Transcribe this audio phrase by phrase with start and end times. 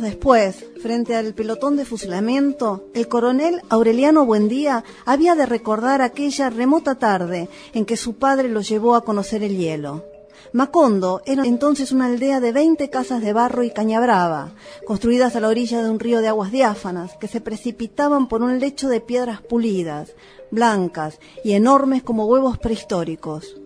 [0.00, 6.96] después, frente al pelotón de fusilamiento, el coronel Aureliano Buendía había de recordar aquella remota
[6.96, 10.04] tarde en que su padre lo llevó a conocer el hielo.
[10.52, 14.52] Macondo era entonces una aldea de 20 casas de barro y caña brava,
[14.84, 18.58] construidas a la orilla de un río de aguas diáfanas que se precipitaban por un
[18.58, 20.14] lecho de piedras pulidas,
[20.50, 23.59] blancas y enormes como huevos prehistóricos.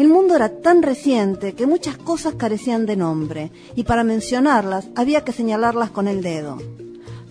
[0.00, 5.24] El mundo era tan reciente que muchas cosas carecían de nombre, y para mencionarlas había
[5.24, 6.56] que señalarlas con el dedo.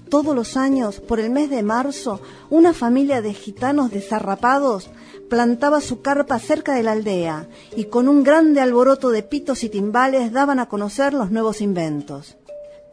[0.07, 4.91] Todos los años, por el mes de marzo, una familia de gitanos desarrapados
[5.31, 9.69] plantaba su carpa cerca de la aldea y con un grande alboroto de pitos y
[9.69, 12.37] timbales daban a conocer los nuevos inventos.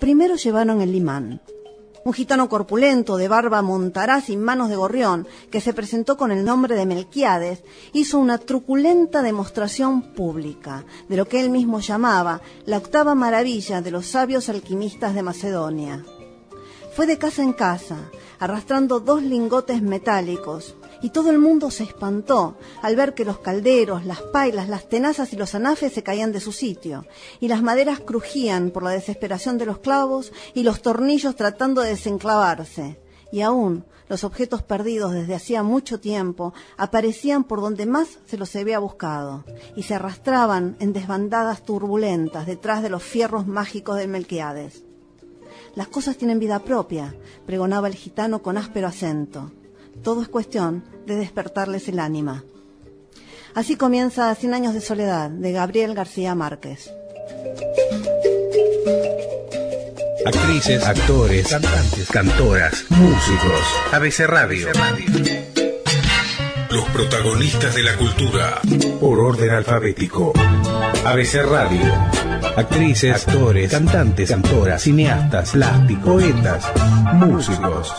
[0.01, 1.43] Primero llevaron el limán,
[2.07, 6.45] un gitano corpulento, de barba montaraz y manos de gorrión, que se presentó con el
[6.45, 12.79] nombre de Melquiades, hizo una truculenta demostración pública de lo que él mismo llamaba la
[12.79, 16.05] octava maravilla de los sabios alquimistas de Macedonia.
[16.95, 17.97] Fue de casa en casa,
[18.39, 24.05] arrastrando dos lingotes metálicos, y todo el mundo se espantó al ver que los calderos,
[24.05, 27.07] las pailas, las tenazas y los anafes se caían de su sitio,
[27.41, 31.91] y las maderas crujían por la desesperación de los clavos y los tornillos tratando de
[31.91, 33.01] desenclavarse.
[33.33, 38.55] Y aún los objetos perdidos desde hacía mucho tiempo aparecían por donde más se los
[38.55, 39.45] había buscado,
[39.75, 44.85] y se arrastraban en desbandadas turbulentas detrás de los fierros mágicos de Melquiades.
[45.75, 49.53] Las cosas tienen vida propia, pregonaba el gitano con áspero acento.
[50.03, 52.45] Todo es cuestión de despertarles el ánima.
[53.55, 56.91] Así comienza Cien años de soledad de Gabriel García Márquez.
[60.27, 63.63] Actrices, actores, cantantes, cantoras, músicos.
[63.93, 64.69] ABC Radio.
[66.71, 68.61] Los protagonistas de la cultura.
[69.01, 70.33] Por orden alfabético.
[71.05, 71.93] ABC Radio.
[72.57, 76.73] Actrices, actores, cantantes, cantoras, cineastas, plásticos, poetas,
[77.15, 77.95] músicos.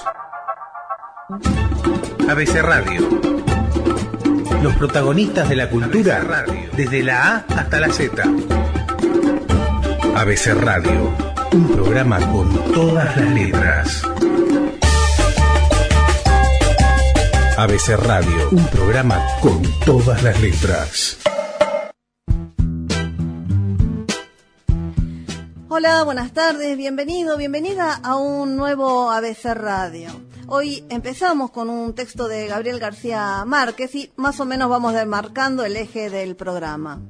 [2.30, 3.08] ABC Radio.
[4.62, 6.46] Los protagonistas de la cultura
[6.76, 8.22] desde la A hasta la Z.
[10.14, 11.16] ABC Radio,
[11.54, 14.02] un programa con todas las letras.
[17.58, 21.18] ABC Radio, un programa con todas las letras.
[25.70, 30.10] Hola, buenas tardes, bienvenido, bienvenida a un nuevo ABC Radio.
[30.50, 35.66] Hoy empezamos con un texto de Gabriel García Márquez y más o menos vamos demarcando
[35.66, 37.02] el eje del programa.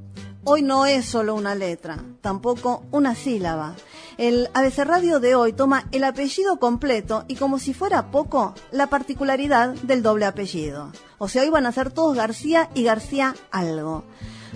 [0.42, 3.76] Hoy no es solo una letra, tampoco una sílaba.
[4.16, 8.88] El ABC Radio de hoy toma el apellido completo y como si fuera poco, la
[8.88, 10.90] particularidad del doble apellido.
[11.18, 14.02] O sea, hoy van a ser todos García y García algo.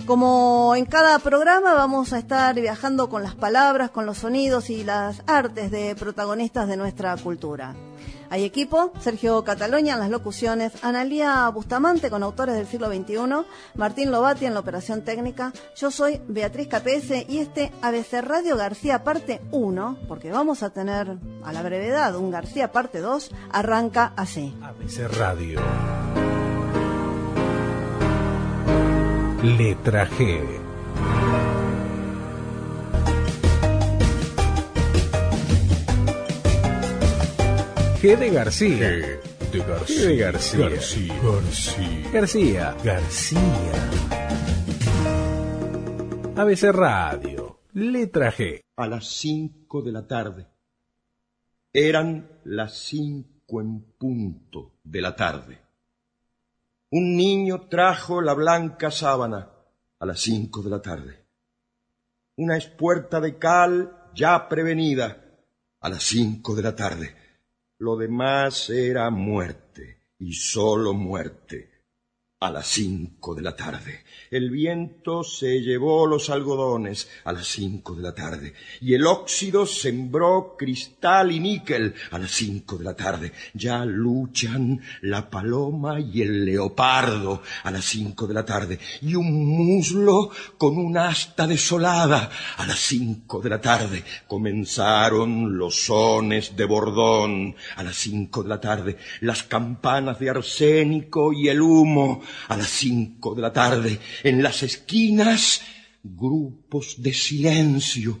[0.05, 4.83] Como en cada programa vamos a estar viajando con las palabras, con los sonidos y
[4.83, 7.75] las artes de protagonistas de nuestra cultura.
[8.33, 13.45] Hay equipo, Sergio Cataloña en las locuciones, Analía Bustamante con autores del siglo XXI,
[13.75, 19.03] Martín Lobati en la operación técnica, yo soy Beatriz Capese y este ABC Radio García
[19.03, 24.51] parte 1, porque vamos a tener a la brevedad un García parte 2, arranca así.
[24.63, 25.61] ABC Radio.
[29.43, 30.72] Letra G.
[38.03, 38.89] G de García.
[38.89, 39.95] G de García.
[39.95, 40.67] G de García.
[40.67, 42.11] García.
[42.11, 42.11] García.
[42.13, 42.75] García.
[42.83, 43.73] García.
[46.35, 47.61] ABC Radio.
[47.71, 48.61] Letra G.
[48.75, 50.47] a las cinco de la tarde.
[51.71, 55.61] Eran las cinco en punto de la tarde.
[56.89, 59.49] Un niño trajo la blanca sábana
[59.97, 61.25] a las cinco de la tarde.
[62.35, 65.23] Una espuerta de cal ya prevenida
[65.79, 67.22] a las cinco de la tarde.
[67.83, 71.72] Lo demás era muerte y solo muerte
[72.43, 74.03] a las cinco de la tarde.
[74.29, 79.65] El viento se llevó los algodones a las cinco de la tarde y el óxido
[79.65, 83.31] sembró cristal y níquel a las cinco de la tarde.
[83.53, 89.45] Ya luchan la paloma y el leopardo a las cinco de la tarde y un
[89.45, 94.03] muslo con un asta desolada a las cinco de la tarde.
[94.27, 101.31] Comenzaron los sones de bordón a las cinco de la tarde, las campanas de arsénico
[101.31, 105.61] y el humo a las cinco de la tarde, en las esquinas
[106.03, 108.19] grupos de silencio.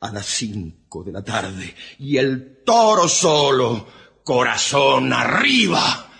[0.00, 3.86] A las cinco de la tarde, y el toro solo,
[4.22, 6.10] corazón arriba,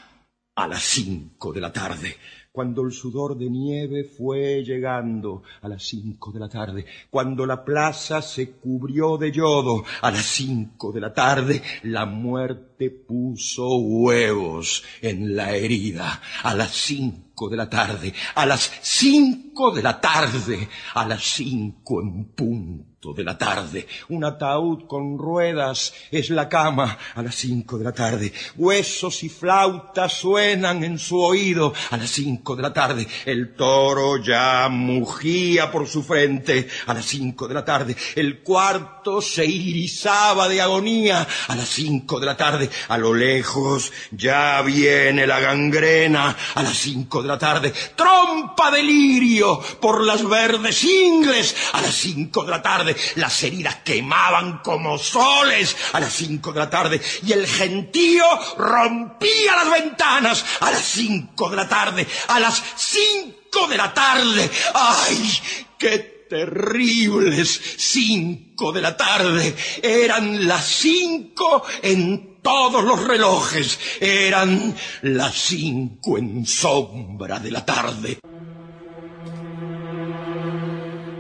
[0.54, 2.16] a las cinco de la tarde,
[2.54, 5.42] cuando el sudor de nieve fue llegando.
[5.60, 9.82] A las cinco de la tarde, cuando la plaza se cubrió de yodo.
[10.02, 12.73] A las cinco de la tarde, la muerte
[13.06, 19.82] puso huevos en la herida a las cinco de la tarde, a las cinco de
[19.82, 23.86] la tarde, a las cinco en punto de la tarde.
[24.08, 28.32] Un ataúd con ruedas es la cama a las cinco de la tarde.
[28.56, 33.06] Huesos y flautas suenan en su oído a las cinco de la tarde.
[33.26, 37.96] El toro ya mugía por su frente a las cinco de la tarde.
[38.14, 42.63] El cuarto se irisaba de agonía a las cinco de la tarde.
[42.88, 47.72] A lo lejos ya viene la gangrena a las cinco de la tarde.
[47.96, 53.76] Trompa de lirio por las verdes ingles a las cinco de la tarde las heridas
[53.84, 58.24] quemaban como soles a las cinco de la tarde y el gentío
[58.56, 64.50] rompía las ventanas a las cinco de la tarde, a las cinco de la tarde.
[64.74, 65.40] ¡Ay!
[65.78, 69.54] ¡Qué terribles cinco de la tarde!
[69.82, 73.80] Eran las cinco en todos los relojes.
[74.00, 78.18] Eran las cinco en sombra de la tarde.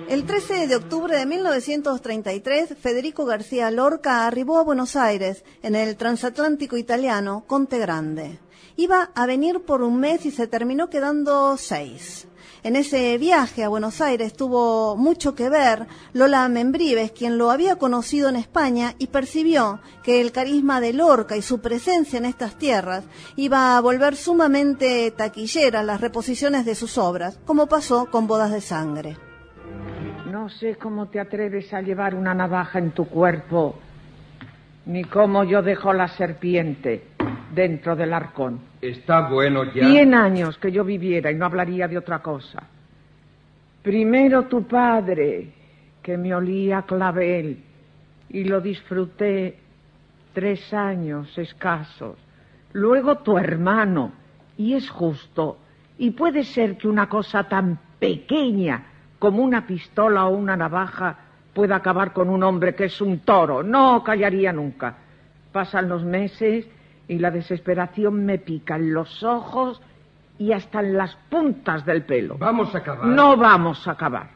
[0.08, 5.96] El 13 de octubre de 1933, Federico García Lorca arribó a Buenos Aires en el
[5.96, 8.38] transatlántico italiano Conte Grande.
[8.76, 12.28] Iba a venir por un mes y se terminó quedando seis.
[12.64, 17.76] En ese viaje a Buenos Aires tuvo mucho que ver Lola Membrives, quien lo había
[17.76, 22.56] conocido en España y percibió que el carisma de Lorca y su presencia en estas
[22.56, 23.04] tierras
[23.36, 28.62] iba a volver sumamente taquilleras las reposiciones de sus obras, como pasó con Bodas de
[28.62, 29.18] Sangre.
[30.32, 33.78] No sé cómo te atreves a llevar una navaja en tu cuerpo,
[34.86, 37.08] ni cómo yo dejo la serpiente
[37.54, 38.60] dentro del arcón.
[38.80, 39.86] Está bueno ya.
[39.86, 42.62] Cien años que yo viviera y no hablaría de otra cosa.
[43.82, 45.52] Primero tu padre,
[46.02, 47.62] que me olía clavel,
[48.30, 49.58] y lo disfruté
[50.32, 52.16] tres años escasos.
[52.72, 54.12] Luego tu hermano,
[54.56, 55.58] y es justo,
[55.98, 58.86] y puede ser que una cosa tan pequeña
[59.18, 61.16] como una pistola o una navaja
[61.52, 63.62] pueda acabar con un hombre que es un toro.
[63.62, 64.96] No callaría nunca.
[65.52, 66.66] Pasan los meses
[67.08, 69.80] y la desesperación me pica en los ojos
[70.38, 72.36] y hasta en las puntas del pelo.
[72.38, 73.06] Vamos a acabar.
[73.06, 74.30] No vamos a acabar.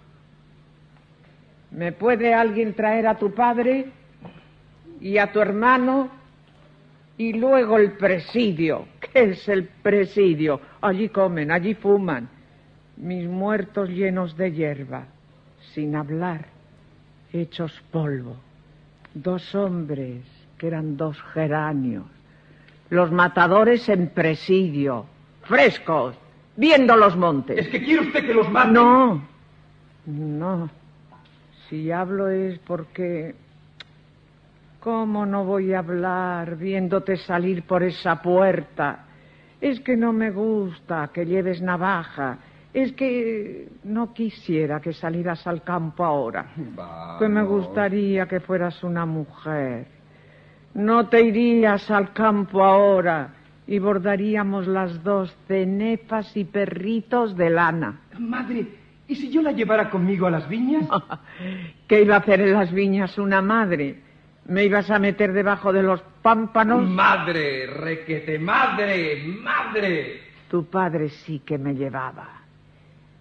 [1.71, 3.87] ¿Me puede alguien traer a tu padre
[5.01, 6.09] y a tu hermano
[7.17, 8.87] y luego el presidio?
[9.01, 10.61] ¿Qué es el presidio?
[10.81, 12.29] Allí comen, allí fuman
[12.99, 15.07] mis muertos llenos de hierba,
[15.73, 16.47] sin hablar,
[17.33, 18.37] hechos polvo,
[19.15, 20.25] dos hombres
[20.59, 22.07] que eran dos geranios,
[22.91, 25.07] los matadores en presidio,
[25.43, 26.17] frescos,
[26.57, 27.59] viendo los montes.
[27.59, 28.73] ¿Es que quiere usted que los mate?
[28.73, 29.23] No,
[30.07, 30.71] no.
[31.69, 33.35] Si hablo es porque...
[34.81, 39.07] ¿Cómo no voy a hablar viéndote salir por esa puerta?
[39.61, 42.39] Es que no me gusta que lleves navaja
[42.73, 46.47] es que no quisiera que salieras al campo ahora.
[47.19, 49.87] Que me gustaría que fueras una mujer.
[50.75, 53.35] No te irías al campo ahora
[53.67, 58.01] y bordaríamos las dos cenefas y perritos de lana.
[58.19, 58.67] Madre,
[59.07, 60.89] ¿y si yo la llevara conmigo a las viñas?
[61.87, 64.03] ¿Qué iba a hacer en las viñas una madre?
[64.47, 66.89] ¿Me ibas a meter debajo de los pámpanos?
[66.89, 70.21] Madre, requete, madre, madre.
[70.49, 72.27] Tu padre sí que me llevaba.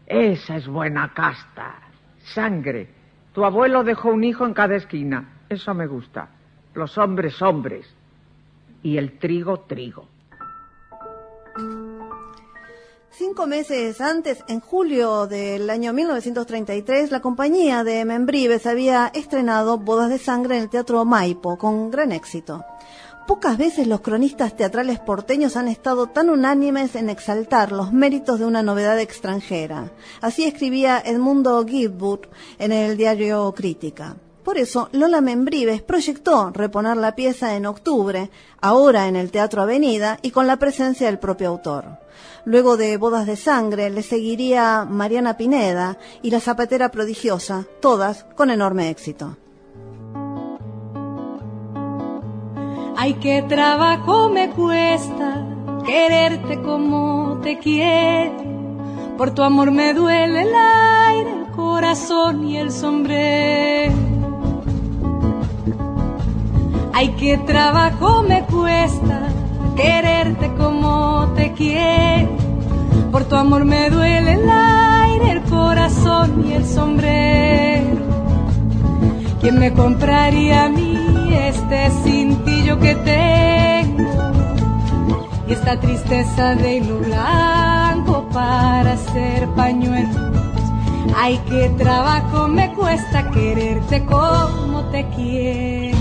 [0.05, 1.75] Esa es buena casta.
[2.19, 2.87] Sangre.
[3.33, 5.41] Tu abuelo dejó un hijo en cada esquina.
[5.49, 6.29] Eso me gusta.
[6.77, 7.87] Los hombres, hombres.
[8.83, 10.05] Y el trigo, trigo.
[13.09, 20.11] Cinco meses antes, en julio del año 1933, la compañía de Membrives había estrenado Bodas
[20.11, 22.63] de Sangre en el Teatro Maipo, con gran éxito.
[23.25, 28.45] Pocas veces los cronistas teatrales porteños han estado tan unánimes en exaltar los méritos de
[28.45, 29.91] una novedad extranjera.
[30.21, 32.27] Así escribía Edmundo Gibbwood
[32.59, 34.17] en el diario Crítica.
[34.47, 38.29] Por eso, Lola Membrives proyectó reponer la pieza en octubre,
[38.61, 41.99] ahora en el Teatro Avenida y con la presencia del propio autor.
[42.45, 48.49] Luego de Bodas de Sangre le seguiría Mariana Pineda y La Zapatera Prodigiosa, todas con
[48.49, 49.35] enorme éxito.
[52.95, 55.45] Ay, qué trabajo me cuesta
[55.85, 58.37] quererte como te quiero.
[59.17, 64.07] Por tu amor me duele el aire, el corazón y el sombrero.
[66.99, 69.27] Ay, qué trabajo me cuesta
[69.75, 72.29] quererte como te quiero.
[73.11, 77.97] Por tu amor me duele el aire, el corazón y el sombrero.
[79.39, 80.97] ¿Quién me compraría a mí
[81.39, 84.31] este cintillo que tengo?
[85.47, 90.17] Y esta tristeza de hilo blanco para hacer pañuelos.
[91.15, 95.96] Ay, qué trabajo me cuesta quererte como te quiero.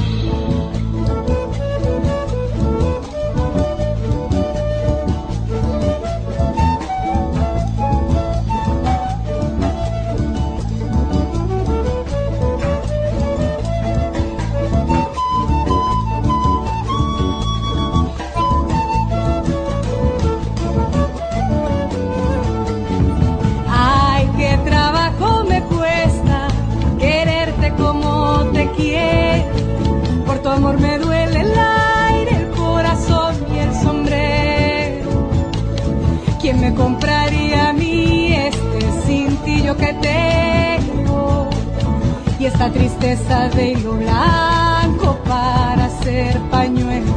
[42.58, 47.12] Esta tristeza de hilo blanco para hacer pañuelo.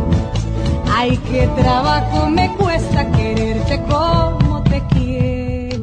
[0.93, 5.79] Ay, qué trabajo me cuesta quererte como te quiero.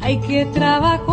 [0.00, 1.11] Ay, qué trabajo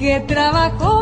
[0.00, 0.97] Ay, qué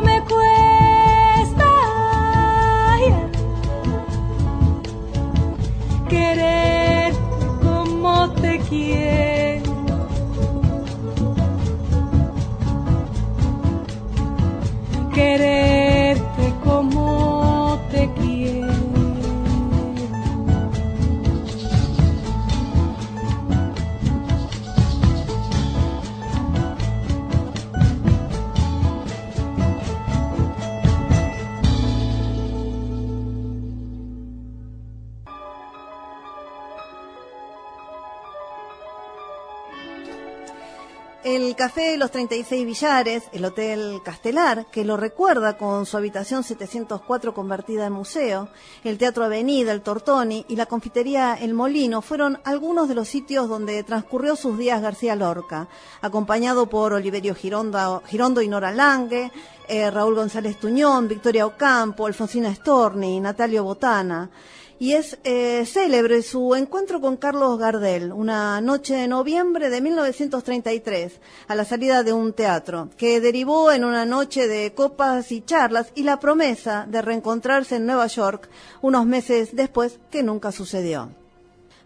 [41.77, 47.85] Café Los 36 Villares, el Hotel Castelar, que lo recuerda con su habitación 704 convertida
[47.85, 48.49] en museo,
[48.83, 53.51] el Teatro Avenida, el Tortoni y la confitería El Molino fueron algunos de los sitios
[53.51, 55.69] donde transcurrió sus días García Lorca,
[56.01, 59.31] acompañado por Oliverio Girondo, Girondo y Nora Lange,
[59.69, 64.31] eh, Raúl González Tuñón, Victoria Ocampo, Alfonsina Storni, Natalio Botana.
[64.79, 71.19] Y es eh, célebre su encuentro con Carlos Gardel, una noche de noviembre de 1933,
[71.49, 75.93] a la salida de un teatro, que derivó en una noche de copas y charlas
[75.95, 78.51] y la promesa de reencontrarse en Nueva York
[78.83, 81.09] unos meses después, que nunca sucedió.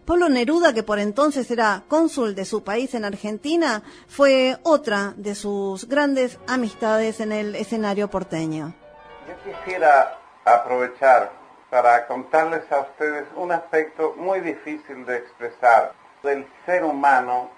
[0.03, 5.35] Pablo Neruda, que por entonces era cónsul de su país en Argentina, fue otra de
[5.35, 8.73] sus grandes amistades en el escenario porteño.
[9.29, 11.40] Yo quisiera aprovechar
[11.71, 17.49] para contarles a ustedes un aspecto muy difícil de expresar del ser humano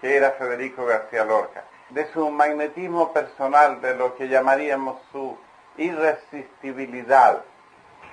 [0.00, 5.38] que era Federico García Lorca, de su magnetismo personal, de lo que llamaríamos su
[5.76, 7.44] irresistibilidad.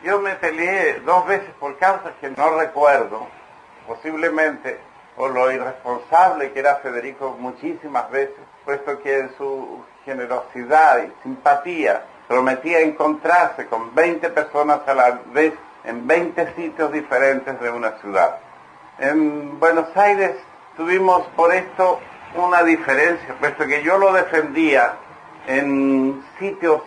[0.03, 3.27] Yo me peleé dos veces por causas que no recuerdo,
[3.87, 4.79] posiblemente
[5.15, 12.03] por lo irresponsable que era Federico muchísimas veces, puesto que en su generosidad y simpatía
[12.29, 15.51] prometía encontrarse con 20 personas a la vez
[15.83, 18.37] en 20 sitios diferentes de una ciudad.
[18.99, 20.35] En Buenos Aires
[20.77, 21.99] tuvimos por esto
[22.35, 24.93] una diferencia, puesto que yo lo defendía
[25.47, 26.83] en sitios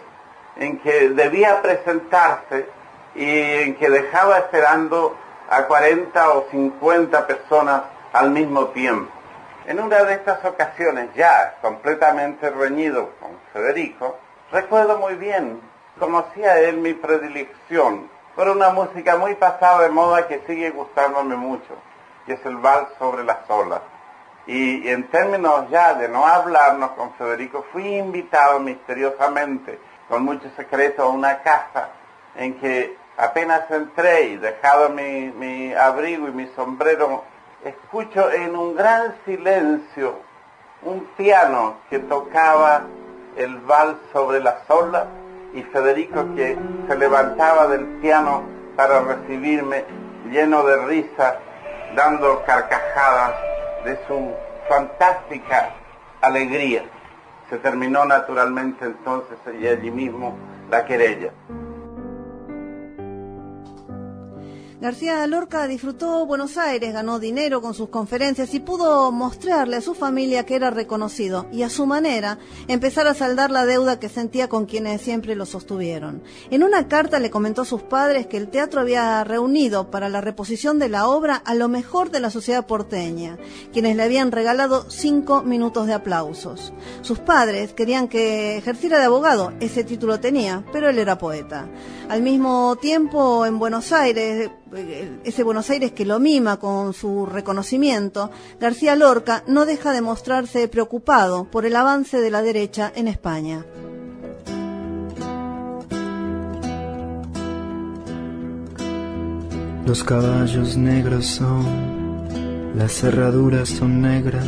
[0.54, 2.68] en que debía presentarse
[3.16, 3.28] y
[3.62, 5.16] en que dejaba esperando
[5.50, 7.82] a 40 o 50 personas
[8.12, 9.10] al mismo tiempo.
[9.66, 14.18] En una de estas ocasiones, ya completamente reñido con Federico,
[14.52, 15.60] recuerdo muy bien,
[15.98, 21.74] conocía él mi predilección por una música muy pasada de moda que sigue gustándome mucho,
[22.26, 23.80] que es el vals sobre las olas.
[24.46, 29.78] Y, en términos ya de no hablarnos con Federico, fui invitado misteriosamente,
[30.08, 31.90] con mucho secreto, a una casa
[32.36, 37.24] en que apenas entré y dejado mi, mi abrigo y mi sombrero,
[37.64, 40.16] escucho en un gran silencio
[40.82, 42.82] un piano que tocaba
[43.36, 45.06] el vals sobre las olas
[45.54, 46.56] y Federico que
[46.88, 48.42] se levantaba del piano
[48.76, 49.84] para recibirme
[50.30, 51.38] lleno de risa,
[51.94, 53.34] dando carcajadas
[53.84, 54.32] de su
[54.68, 55.70] fantástica
[56.20, 56.84] alegría.
[57.50, 60.36] Se terminó naturalmente entonces y allí mismo
[60.70, 61.32] la querella.
[64.82, 69.94] García Lorca disfrutó Buenos Aires, ganó dinero con sus conferencias y pudo mostrarle a su
[69.94, 74.48] familia que era reconocido y a su manera empezar a saldar la deuda que sentía
[74.48, 76.24] con quienes siempre lo sostuvieron.
[76.50, 80.20] En una carta le comentó a sus padres que el teatro había reunido para la
[80.20, 83.38] reposición de la obra a lo mejor de la sociedad porteña,
[83.72, 86.72] quienes le habían regalado cinco minutos de aplausos.
[87.02, 91.68] Sus padres querían que ejerciera de abogado, ese título tenía, pero él era poeta.
[92.08, 94.50] Al mismo tiempo, en Buenos Aires,
[95.24, 100.66] ese Buenos Aires que lo mima con su reconocimiento, García Lorca no deja de mostrarse
[100.68, 103.64] preocupado por el avance de la derecha en España.
[109.86, 114.46] Los caballos negros son, las cerraduras son negras,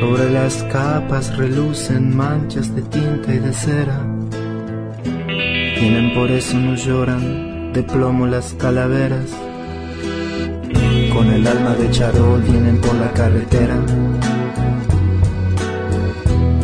[0.00, 4.00] sobre las capas relucen manchas de tinta y de cera.
[5.78, 9.30] Tienen por eso no lloran de plomo las calaveras.
[11.12, 13.76] Con el alma de charol vienen por la carretera.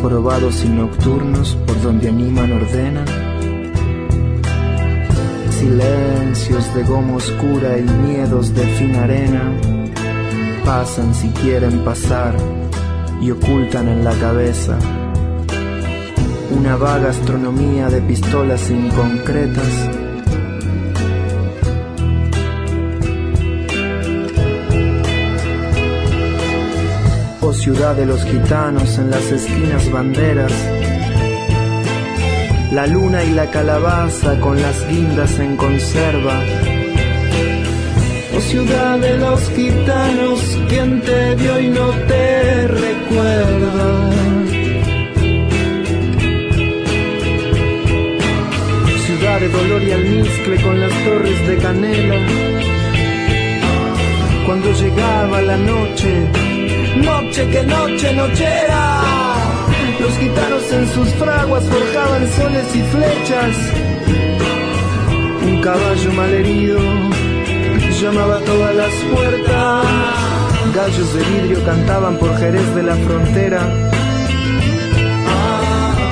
[0.00, 3.06] Probados y nocturnos por donde animan ordenan.
[5.50, 9.42] Silencios de goma oscura y miedos de fina arena.
[10.64, 12.36] Pasan si quieren pasar
[13.20, 14.78] y ocultan en la cabeza
[16.52, 20.09] una vaga astronomía de pistolas inconcretas
[27.60, 30.50] ciudad de los gitanos en las esquinas banderas.
[32.72, 36.40] La luna y la calabaza con las guindas en conserva.
[38.34, 44.10] Oh ciudad de los gitanos, quien te vio y no te recuerda.
[49.06, 52.16] Ciudad de dolor y almizcle con las torres de canela.
[54.46, 56.49] Cuando llegaba la noche,
[56.96, 59.02] noche que noche nochera.
[60.00, 63.56] Los gitanos en sus fraguas forjaban soles y flechas.
[65.46, 66.78] Un caballo malherido
[68.00, 69.84] llamaba a todas las puertas.
[70.74, 73.60] Gallos de vidrio cantaban por Jerez de la frontera.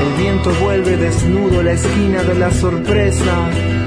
[0.02, 3.77] El viento vuelve desnudo la esquina de la sorpresa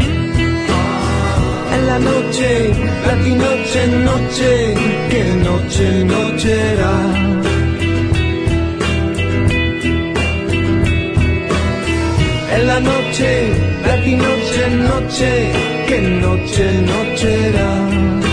[1.73, 2.73] en la noche,
[3.05, 4.73] la noche, noche,
[5.10, 6.93] que noche, noche era.
[12.55, 13.31] En la noche,
[13.86, 15.31] la noche, noche,
[15.88, 18.31] que noche, noche era.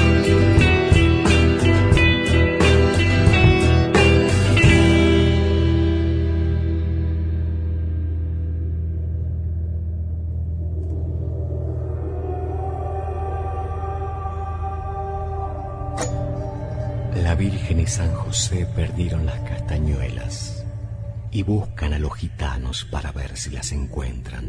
[17.89, 20.63] San José perdieron las castañuelas
[21.31, 24.45] y buscan a los gitanos para ver si las encuentran.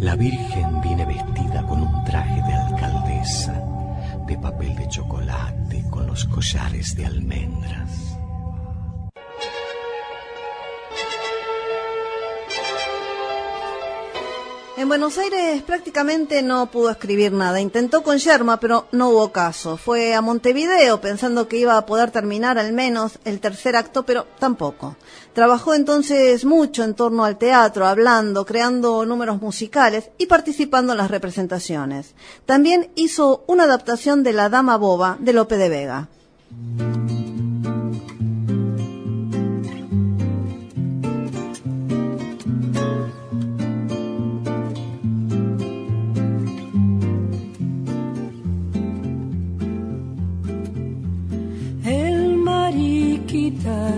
[0.00, 3.62] La Virgen viene vestida con un traje de alcaldesa,
[4.26, 8.15] de papel de chocolate con los collares de almendras.
[14.78, 17.62] En Buenos Aires prácticamente no pudo escribir nada.
[17.62, 19.78] Intentó con Yerma, pero no hubo caso.
[19.78, 24.26] Fue a Montevideo pensando que iba a poder terminar al menos el tercer acto, pero
[24.38, 24.96] tampoco.
[25.32, 31.10] Trabajó entonces mucho en torno al teatro, hablando, creando números musicales y participando en las
[31.10, 32.14] representaciones.
[32.44, 36.08] También hizo una adaptación de La Dama Boba de Lope de Vega.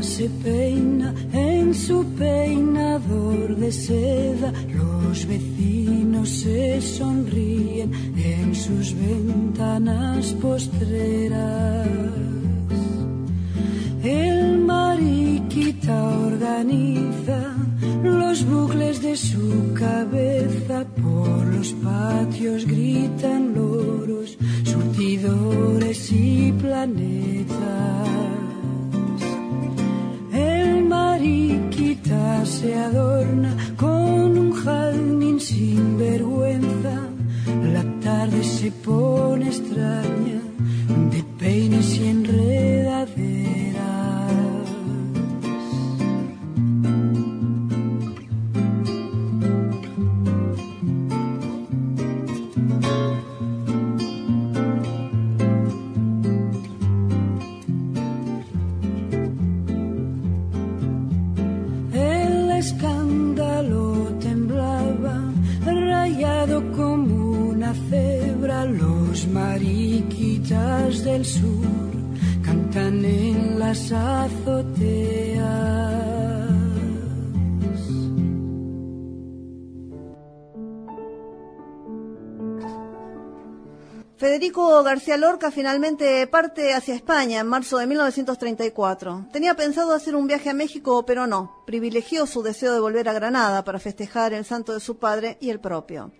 [0.03, 4.53] Se peina en su peinador de seda.
[4.75, 11.89] Los vecinos se sonríen en sus ventanas postreras.
[14.03, 17.55] El mariquita organiza
[18.03, 20.85] los bucles de su cabeza.
[21.03, 28.09] Por los patios gritan loros, surtidores y planetas.
[31.19, 36.95] Mariquita se adorna con un jardín sin vergüenza.
[37.75, 40.08] La tarde se pone extraña
[85.09, 89.29] García Lorca finalmente parte hacia España en marzo de 1934.
[89.33, 91.63] Tenía pensado hacer un viaje a México, pero no.
[91.65, 95.49] Privilegió su deseo de volver a Granada para festejar el santo de su padre y
[95.49, 96.13] el propio.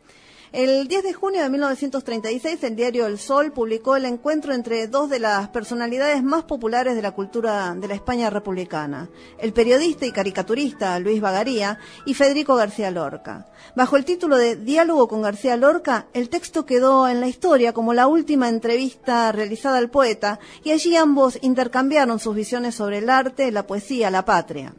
[0.51, 5.11] El 10 de junio de 1936, el diario El Sol publicó el encuentro entre dos
[5.11, 10.11] de las personalidades más populares de la cultura de la España republicana, el periodista y
[10.11, 13.47] caricaturista Luis Bagaría y Federico García Lorca.
[13.77, 17.93] Bajo el título de Diálogo con García Lorca, el texto quedó en la historia como
[17.93, 23.53] la última entrevista realizada al poeta y allí ambos intercambiaron sus visiones sobre el arte,
[23.53, 24.75] la poesía, la patria.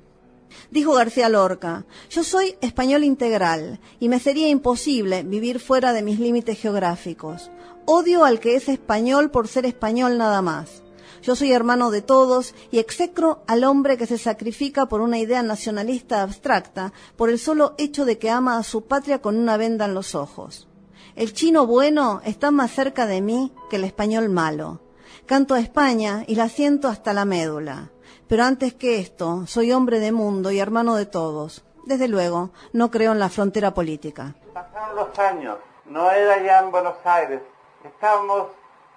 [0.71, 6.19] Dijo García Lorca, yo soy español integral y me sería imposible vivir fuera de mis
[6.19, 7.51] límites geográficos.
[7.85, 10.83] Odio al que es español por ser español nada más.
[11.21, 15.43] Yo soy hermano de todos y execro al hombre que se sacrifica por una idea
[15.43, 19.85] nacionalista abstracta por el solo hecho de que ama a su patria con una venda
[19.85, 20.67] en los ojos.
[21.15, 24.81] El chino bueno está más cerca de mí que el español malo.
[25.25, 27.91] Canto a España y la siento hasta la médula.
[28.27, 31.63] Pero antes que esto, soy hombre de mundo y hermano de todos.
[31.85, 34.35] Desde luego, no creo en la frontera política.
[34.53, 37.41] Pasaron los años, no era ya en Buenos Aires,
[37.83, 38.47] estábamos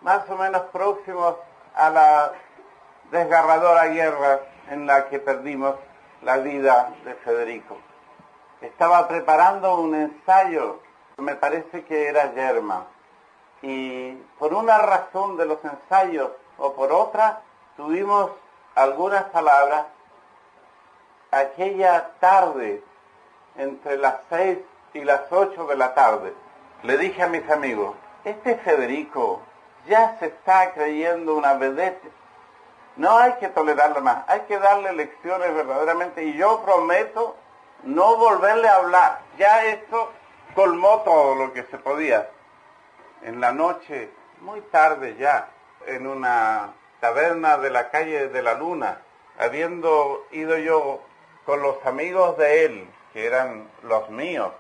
[0.03, 1.37] más o menos próximos
[1.75, 2.33] a la
[3.11, 5.77] desgarradora guerra en la que perdimos
[6.23, 7.79] la vida de Federico.
[8.61, 10.81] Estaba preparando un ensayo,
[11.17, 12.87] me parece que era Yerma,
[13.63, 17.43] y por una razón de los ensayos o por otra,
[17.77, 18.31] tuvimos
[18.75, 19.87] algunas palabras
[21.31, 22.83] aquella tarde
[23.57, 24.59] entre las seis
[24.95, 26.33] y las ocho de la tarde.
[26.83, 29.41] Le dije a mis amigos, este Federico
[29.87, 32.11] ya se está creyendo una vedette.
[32.97, 37.37] No hay que tolerarlo más, hay que darle lecciones verdaderamente y yo prometo
[37.85, 39.21] no volverle a hablar.
[39.39, 40.13] Ya esto
[40.55, 42.29] colmó todo lo que se podía.
[43.23, 45.49] En la noche, muy tarde ya,
[45.87, 48.99] en una taberna de la calle de la Luna,
[49.37, 51.01] habiendo ido yo
[51.45, 54.53] con los amigos de él, que eran los míos,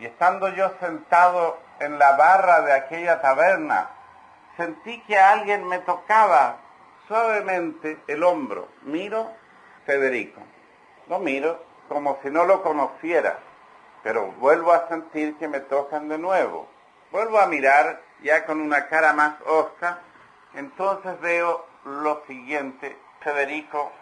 [0.00, 3.90] y estando yo sentado en la barra de aquella taberna,
[4.56, 6.56] sentí que alguien me tocaba
[7.06, 8.66] suavemente el hombro.
[8.82, 9.30] Miro
[9.86, 10.40] Federico.
[11.06, 13.38] Lo miro como si no lo conociera,
[14.02, 16.66] pero vuelvo a sentir que me tocan de nuevo.
[17.12, 20.00] Vuelvo a mirar ya con una cara más hosca,
[20.54, 22.96] entonces veo lo siguiente.
[23.20, 23.92] Federico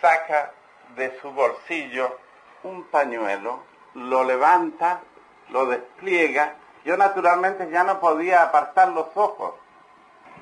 [0.00, 0.52] saca
[0.96, 2.18] de su bolsillo
[2.62, 3.60] un pañuelo,
[3.94, 5.00] lo levanta,
[5.48, 6.54] lo despliega.
[6.84, 9.54] Yo naturalmente ya no podía apartar los ojos.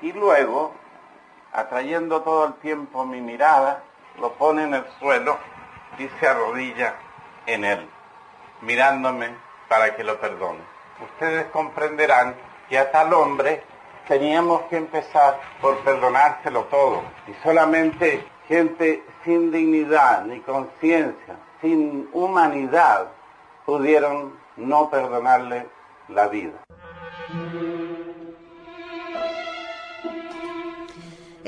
[0.01, 0.73] Y luego,
[1.51, 3.83] atrayendo todo el tiempo mi mirada,
[4.19, 5.37] lo pone en el suelo
[5.97, 6.95] y se arrodilla
[7.45, 7.89] en él,
[8.61, 9.35] mirándome
[9.67, 10.59] para que lo perdone.
[11.01, 12.35] Ustedes comprenderán
[12.69, 13.63] que a tal hombre
[14.09, 17.03] teníamos que empezar por perdonárselo todo.
[17.27, 23.07] Y solamente gente sin dignidad ni conciencia, sin humanidad,
[23.65, 25.67] pudieron no perdonarle
[26.09, 26.59] la vida.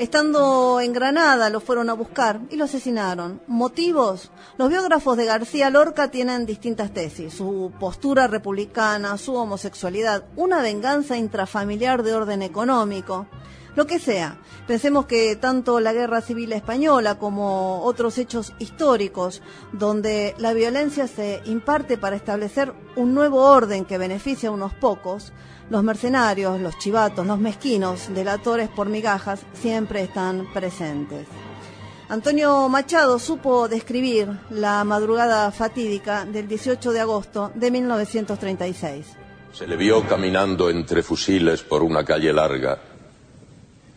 [0.02, 3.40] Estando en Granada lo fueron a buscar y lo asesinaron.
[3.46, 4.32] ¿Motivos?
[4.58, 7.32] Los biógrafos de García Lorca tienen distintas tesis.
[7.32, 13.28] Su postura republicana, su homosexualidad, una venganza intrafamiliar de orden económico.
[13.76, 14.38] Lo que sea.
[14.66, 21.42] Pensemos que tanto la guerra civil española como otros hechos históricos donde la violencia se
[21.44, 25.32] imparte para establecer un nuevo orden que beneficia a unos pocos,
[25.72, 31.26] los mercenarios, los chivatos, los mezquinos, delatores por migajas, siempre están presentes.
[32.10, 39.16] Antonio Machado supo describir la madrugada fatídica del 18 de agosto de 1936.
[39.54, 42.78] Se le vio caminando entre fusiles por una calle larga,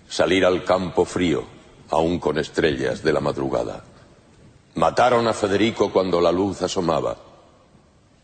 [0.08, 1.44] salir al campo frío,
[1.90, 3.84] aún con estrellas de la madrugada.
[4.76, 7.18] Mataron a Federico cuando la luz asomaba.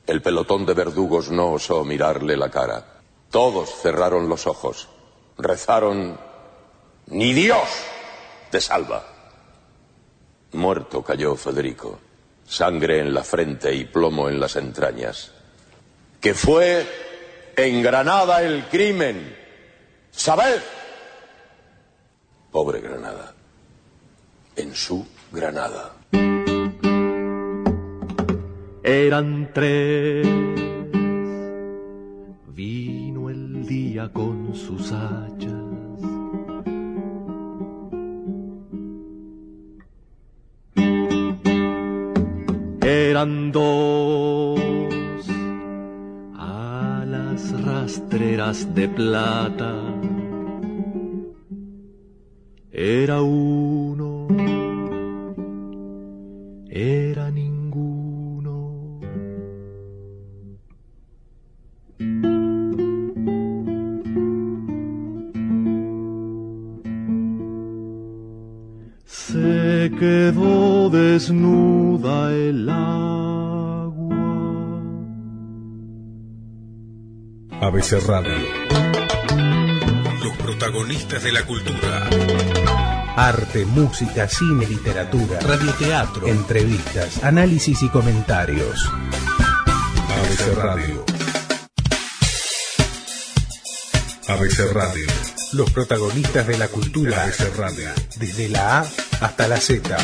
[0.07, 3.00] El pelotón de verdugos no osó mirarle la cara.
[3.31, 4.89] Todos cerraron los ojos,
[5.37, 6.19] rezaron,
[7.07, 7.67] ni Dios
[8.51, 9.05] te salva.
[10.51, 11.97] Muerto cayó Federico,
[12.45, 15.31] sangre en la frente y plomo en las entrañas.
[16.19, 16.85] Que fue
[17.55, 19.37] en Granada el crimen.
[20.11, 20.61] ¿Sabed?
[22.51, 23.33] Pobre Granada.
[24.57, 25.93] En su Granada.
[28.83, 30.70] Eran tres.
[33.71, 35.99] Día con sus hachas.
[42.81, 44.59] Eran dos
[46.37, 49.73] alas rastreras de plata.
[52.73, 53.70] Era uno,
[77.99, 78.47] Radio.
[80.23, 82.07] Los protagonistas de la cultura.
[83.17, 88.89] Arte, música, cine, literatura, radioteatro, entrevistas, análisis y comentarios.
[90.07, 91.05] ABC Radio.
[94.29, 95.07] ABC Radio.
[95.51, 97.89] Los protagonistas de la cultura ABC Radio.
[98.17, 98.85] Desde la A
[99.19, 99.97] hasta la Z.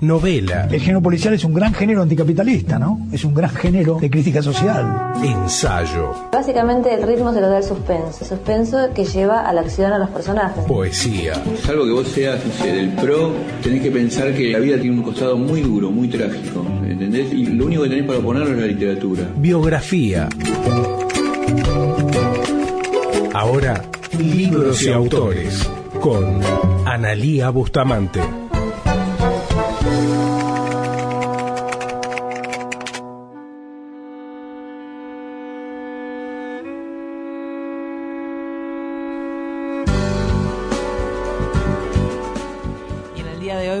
[0.00, 0.68] Novela.
[0.70, 3.06] El género policial es un gran género anticapitalista, ¿no?
[3.12, 5.14] Es un gran género de crítica social.
[5.24, 6.12] Ensayo.
[6.30, 8.18] Básicamente el ritmo se lo da el suspenso.
[8.20, 10.64] El suspenso que lleva a la acción a los personajes.
[10.64, 11.34] Poesía.
[11.62, 13.32] Salvo que vos seas no sé, del pro,
[13.62, 16.66] tenés que pensar que la vida tiene un costado muy duro, muy trágico.
[16.84, 17.32] ¿Entendés?
[17.32, 19.22] Y lo único que tenés para ponerlo es la literatura.
[19.36, 20.28] Biografía.
[23.32, 23.82] Ahora,
[24.18, 25.70] libros y autores.
[26.00, 26.40] Con
[26.84, 28.20] Analía Bustamante.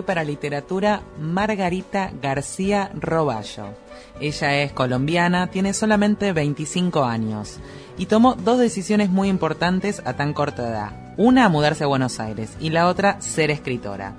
[0.06, 3.74] Para literatura, Margarita García Roballo.
[4.20, 7.58] Ella es colombiana, tiene solamente 25 años
[7.98, 11.14] y tomó dos decisiones muy importantes a tan corta edad.
[11.18, 14.14] Una, mudarse a Buenos Aires y la otra, ser escritora.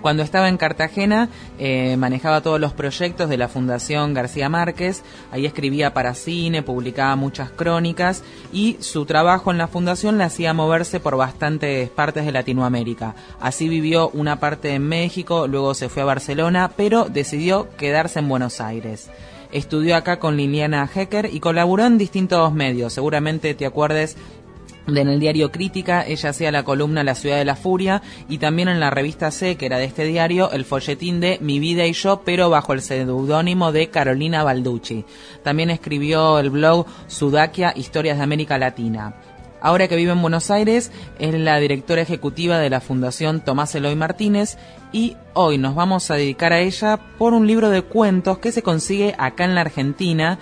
[0.00, 5.44] Cuando estaba en Cartagena eh, manejaba todos los proyectos de la Fundación García Márquez, ahí
[5.44, 11.00] escribía para cine, publicaba muchas crónicas y su trabajo en la fundación le hacía moverse
[11.00, 13.14] por bastantes partes de Latinoamérica.
[13.40, 18.28] Así vivió una parte en México, luego se fue a Barcelona, pero decidió quedarse en
[18.28, 19.10] Buenos Aires.
[19.50, 22.92] Estudió acá con Liliana Hecker y colaboró en distintos medios.
[22.92, 24.47] Seguramente te acuerdes de
[24.96, 28.68] en el diario Crítica, ella hacía la columna La Ciudad de la Furia y también
[28.68, 31.92] en la revista C, que era de este diario, el folletín de Mi vida y
[31.92, 35.04] yo, pero bajo el seudónimo de Carolina Balducci.
[35.42, 39.14] También escribió el blog Sudakia, Historias de América Latina.
[39.60, 43.96] Ahora que vive en Buenos Aires, es la directora ejecutiva de la Fundación Tomás Eloy
[43.96, 44.56] Martínez
[44.92, 48.62] y hoy nos vamos a dedicar a ella por un libro de cuentos que se
[48.62, 50.38] consigue acá en la Argentina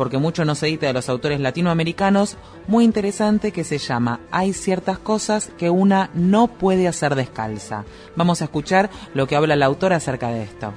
[0.00, 4.54] porque mucho no se edita de los autores latinoamericanos, muy interesante que se llama Hay
[4.54, 7.84] ciertas cosas que una no puede hacer descalza.
[8.16, 10.72] Vamos a escuchar lo que habla la autora acerca de esto.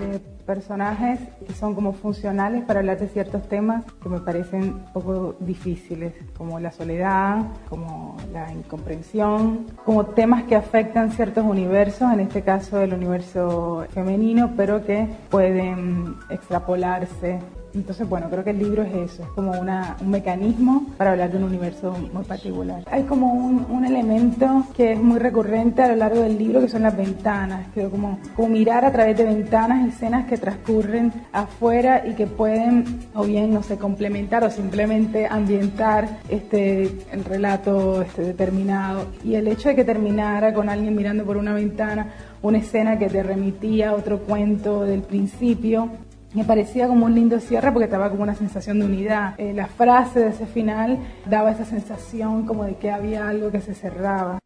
[0.00, 4.92] de personajes que son como funcionales para hablar de ciertos temas que me parecen un
[4.94, 12.20] poco difíciles, como la soledad, como la incomprensión, como temas que afectan ciertos universos, en
[12.20, 17.40] este caso el universo femenino, pero que pueden extrapolarse
[17.76, 21.30] entonces, bueno, creo que el libro es eso, es como una, un mecanismo para hablar
[21.30, 22.84] de un universo muy particular.
[22.90, 26.68] Hay como un, un, elemento que es muy recurrente a lo largo del libro, que
[26.68, 27.66] son las ventanas.
[27.74, 33.06] Creo como, como mirar a través de ventanas escenas que transcurren afuera y que pueden,
[33.14, 39.06] o bien, no sé, complementar o simplemente ambientar este, el relato este, determinado.
[39.22, 42.12] Y el hecho de que terminara con alguien mirando por una ventana,
[42.42, 45.90] una escena que te remitía a otro cuento del principio,
[46.36, 49.40] me parecía como un lindo cierre porque estaba como una sensación de unidad.
[49.40, 53.62] Eh, la frase de ese final daba esa sensación como de que había algo que
[53.62, 54.38] se cerraba.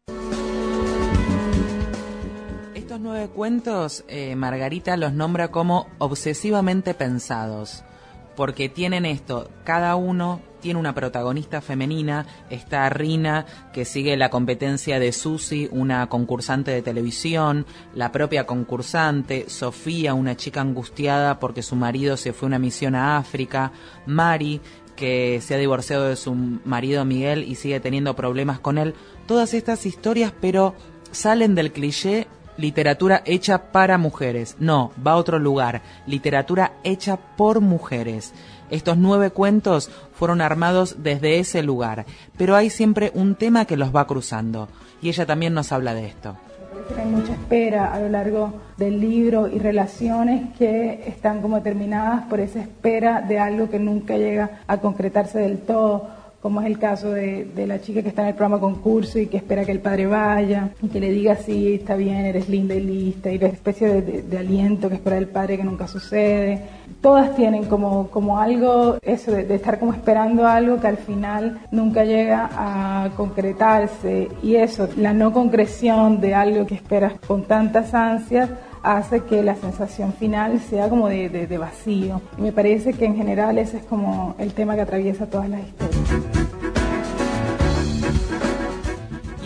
[2.73, 7.83] Estos nueve cuentos, eh, Margarita los nombra como obsesivamente pensados,
[8.35, 14.99] porque tienen esto, cada uno tiene una protagonista femenina, está Rina, que sigue la competencia
[14.99, 21.75] de Susi, una concursante de televisión, la propia concursante, Sofía, una chica angustiada porque su
[21.75, 23.71] marido se fue a una misión a África,
[24.05, 24.61] Mari,
[24.95, 28.93] que se ha divorciado de su marido Miguel y sigue teniendo problemas con él.
[29.25, 30.75] Todas estas historias, pero
[31.11, 34.55] salen del cliché literatura hecha para mujeres.
[34.59, 35.81] No, va a otro lugar.
[36.05, 38.33] Literatura hecha por mujeres.
[38.69, 42.05] Estos nueve cuentos fueron armados desde ese lugar,
[42.37, 44.69] pero hay siempre un tema que los va cruzando,
[45.01, 46.37] y ella también nos habla de esto.
[46.97, 52.39] Hay mucha espera a lo largo del libro y relaciones que están como determinadas por
[52.39, 57.11] esa espera de algo que nunca llega a concretarse del todo como es el caso
[57.11, 60.07] de, la chica que está en el programa concurso y que espera que el padre
[60.07, 64.01] vaya y que le diga sí, está bien, eres linda y lista, y la especie
[64.01, 66.61] de, aliento que espera el padre que nunca sucede.
[66.99, 72.03] Todas tienen como, como algo, eso de, estar como esperando algo que al final nunca
[72.03, 78.49] llega a concretarse y eso, la no concreción de algo que esperas con tantas ansias
[78.83, 82.21] hace que la sensación final sea como de, vacío.
[82.37, 85.61] Y me parece que en general ese es como el tema que atraviesa todas las
[85.61, 86.30] historias.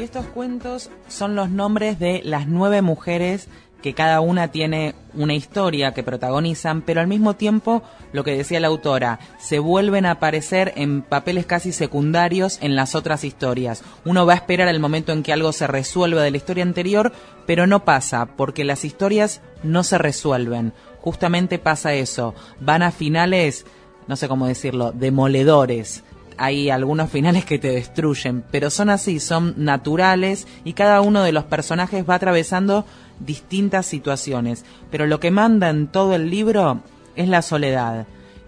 [0.05, 3.49] Estos cuentos son los nombres de las nueve mujeres
[3.81, 8.59] que cada una tiene una historia que protagonizan, pero al mismo tiempo, lo que decía
[8.59, 13.83] la autora, se vuelven a aparecer en papeles casi secundarios en las otras historias.
[14.05, 17.11] Uno va a esperar el momento en que algo se resuelva de la historia anterior,
[17.45, 20.73] pero no pasa, porque las historias no se resuelven.
[21.01, 22.33] Justamente pasa eso.
[22.59, 23.65] Van a finales,
[24.07, 26.03] no sé cómo decirlo, demoledores
[26.37, 31.31] hay algunos finales que te destruyen, pero son así, son naturales y cada uno de
[31.31, 32.85] los personajes va atravesando
[33.19, 36.81] distintas situaciones, pero lo que manda en todo el libro
[37.15, 38.07] es la soledad.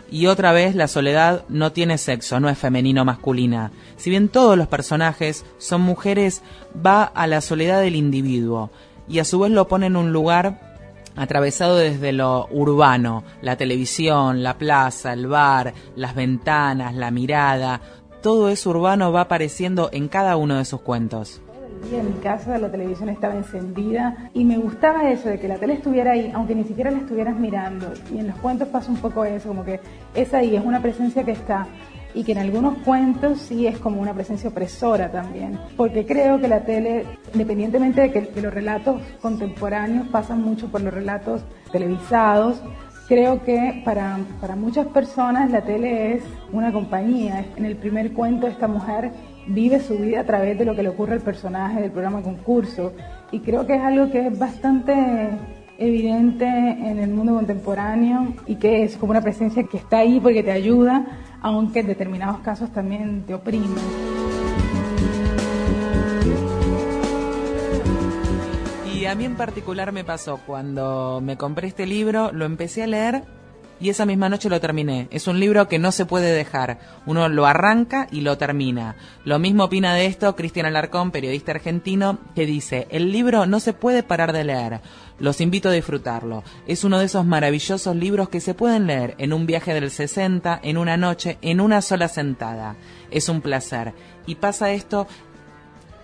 [0.09, 3.71] Y otra vez la soledad no tiene sexo, no es femenino o masculina.
[3.97, 6.43] Si bien todos los personajes son mujeres,
[6.85, 8.71] va a la soledad del individuo
[9.09, 10.66] y a su vez lo pone en un lugar
[11.17, 17.81] atravesado desde lo urbano, la televisión, la plaza, el bar, las ventanas, la mirada,
[18.21, 21.41] todo eso urbano va apareciendo en cada uno de sus cuentos
[21.95, 25.73] en mi casa la televisión estaba encendida y me gustaba eso de que la tele
[25.73, 27.93] estuviera ahí, aunque ni siquiera la estuvieras mirando.
[28.13, 29.79] Y en los cuentos pasa un poco eso, como que
[30.13, 31.67] es ahí, es una presencia que está
[32.17, 36.47] y que en algunos cuentos sí es como una presencia opresora también, porque creo que
[36.47, 42.59] la tele, independientemente de que, los relatos contemporáneos pasan mucho por los relatos televisados,
[43.07, 47.45] creo que para, para muchas personas la tele es una compañía.
[47.55, 49.11] En el primer cuento esta mujer
[49.45, 52.93] vive su vida a través de lo que le ocurre al personaje del programa concurso.
[53.31, 55.29] Y creo que es algo que es bastante
[55.77, 60.43] evidente en el mundo contemporáneo y que es como una presencia que está ahí porque
[60.43, 61.05] te ayuda,
[61.41, 63.81] aunque en determinados casos también te oprime.
[68.93, 72.87] Y a mí en particular me pasó cuando me compré este libro, lo empecé a
[72.87, 73.23] leer
[73.79, 75.07] y esa misma noche lo terminé.
[75.11, 76.79] Es un libro que no se puede dejar.
[77.05, 78.95] Uno lo arranca y lo termina.
[79.25, 83.73] Lo mismo opina de esto Cristian Alarcón, periodista argentino, que dice, el libro no se
[83.73, 84.81] puede parar de leer.
[85.19, 86.43] Los invito a disfrutarlo.
[86.67, 90.59] Es uno de esos maravillosos libros que se pueden leer en un viaje del 60,
[90.61, 92.75] en una noche, en una sola sentada.
[93.09, 93.93] Es un placer.
[94.27, 95.07] Y pasa esto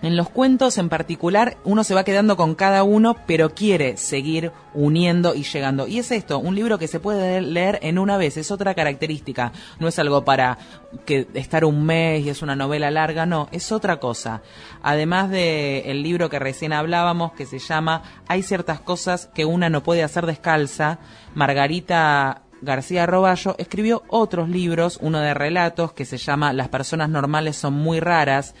[0.04, 4.52] en los cuentos en particular uno se va quedando con cada uno, pero quiere seguir
[4.74, 5.86] uniendo y llegando.
[5.86, 9.52] Y es esto, un libro que se puede leer en una vez, es otra característica.
[9.78, 10.58] No es algo para
[11.06, 14.42] que estar un mes y es una novela larga, no, es otra cosa.
[14.82, 19.70] Además de el libro que recién hablábamos que se llama Hay ciertas cosas que una
[19.70, 20.98] no puede hacer descalza,
[21.34, 27.56] Margarita García Roballo escribió otros libros, uno de relatos que se llama Las personas normales
[27.56, 28.54] son muy raras,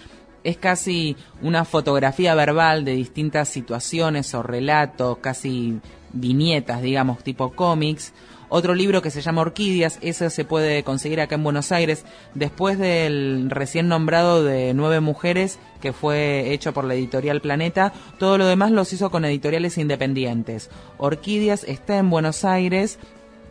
[0.44, 5.80] es casi una fotografía verbal de distintas situaciones o relatos, casi
[6.12, 8.12] viñetas, digamos, tipo cómics.
[8.50, 12.04] Otro libro que se llama Orquídeas, ese se puede conseguir acá en Buenos Aires,
[12.34, 18.38] después del recién nombrado de Nueve Mujeres, que fue hecho por la editorial Planeta, todo
[18.38, 20.70] lo demás los hizo con editoriales independientes.
[20.98, 22.98] Orquídeas está en Buenos Aires,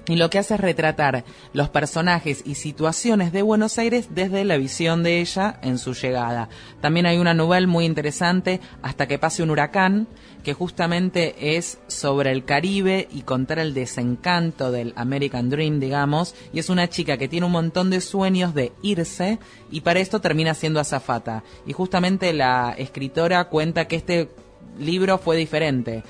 [0.08, 4.58] y lo que hace es retratar los personajes y situaciones de Buenos Aires desde la
[4.58, 6.50] visión de ella en su llegada.
[6.82, 10.08] También hay una novela muy interesante, Hasta que pase un huracán,
[10.44, 16.60] que justamente es sobre el Caribe y contar el desencanto del American Dream, digamos, y
[16.60, 19.40] es una chica que tiene un montón de sueños de irse
[19.72, 21.44] y para esto termina siendo azafata.
[21.66, 24.30] Y justamente la escritora cuenta que este
[24.78, 26.04] libro fue diferente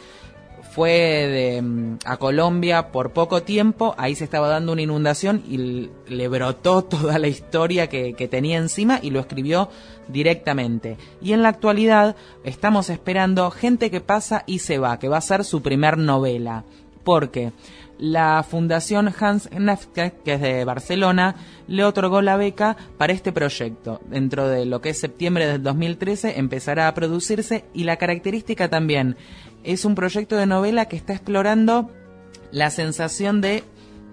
[0.74, 5.90] fue de, mm, a Colombia por poco tiempo, ahí se estaba dando una inundación y
[6.08, 9.70] le brotó toda la historia que, tenía encima y lo escribió
[10.08, 10.98] directamente.
[11.22, 15.22] Y en la actualidad estamos esperando Gente que pasa y se va, que va a
[15.22, 16.64] ser su primer novela.
[17.04, 17.52] Porque
[18.00, 21.36] la Fundación Hans Nefke, que es de Barcelona,
[21.68, 24.02] le otorgó la beca para este proyecto.
[24.10, 29.16] Dentro de lo que es septiembre del 2013 empezará a producirse y la característica también
[29.64, 31.92] es un proyecto de novela que está explorando
[32.52, 33.64] la sensación de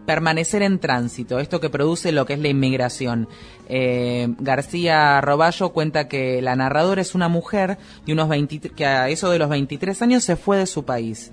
[0.07, 3.29] permanecer en tránsito, esto que produce lo que es la inmigración.
[3.69, 8.29] Eh, García Roballo cuenta que la narradora es una mujer de unos
[8.75, 11.31] que a eso de los 23 años se fue de su país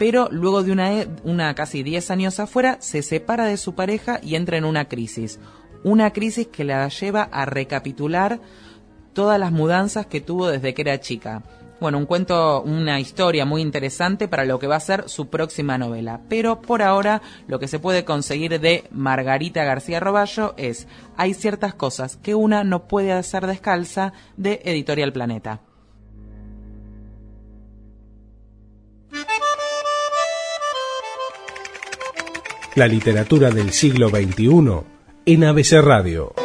[0.00, 0.90] pero luego de una,
[1.24, 5.38] una casi 10 años afuera se separa de su pareja y entra en una crisis.
[5.84, 8.40] Una crisis que la lleva a recapitular
[9.12, 11.42] todas las mudanzas que tuvo desde que era chica.
[11.80, 15.78] Bueno, un cuento, una historia muy interesante para lo que va a ser su próxima
[15.78, 16.20] novela.
[16.28, 21.74] Pero por ahora lo que se puede conseguir de Margarita García Roballo es Hay ciertas
[21.74, 25.60] cosas que una no puede hacer descalza de Editorial Planeta.
[32.74, 34.82] La literatura del siglo XXI
[35.26, 36.39] en ABC Radio.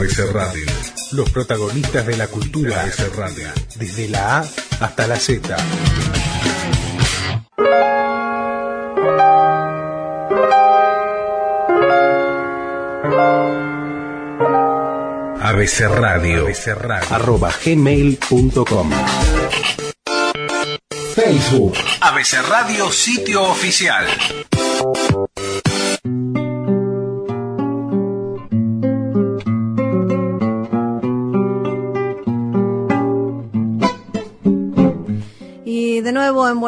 [0.00, 0.64] ABC Radio.
[1.12, 3.48] Los protagonistas de la cultura ABC Radio.
[3.76, 4.44] Desde la A
[4.80, 5.54] hasta la Z.
[15.42, 16.46] abcradio,
[17.10, 18.90] arroba gmail.com
[21.14, 24.06] Facebook ABC Radio Sitio Oficial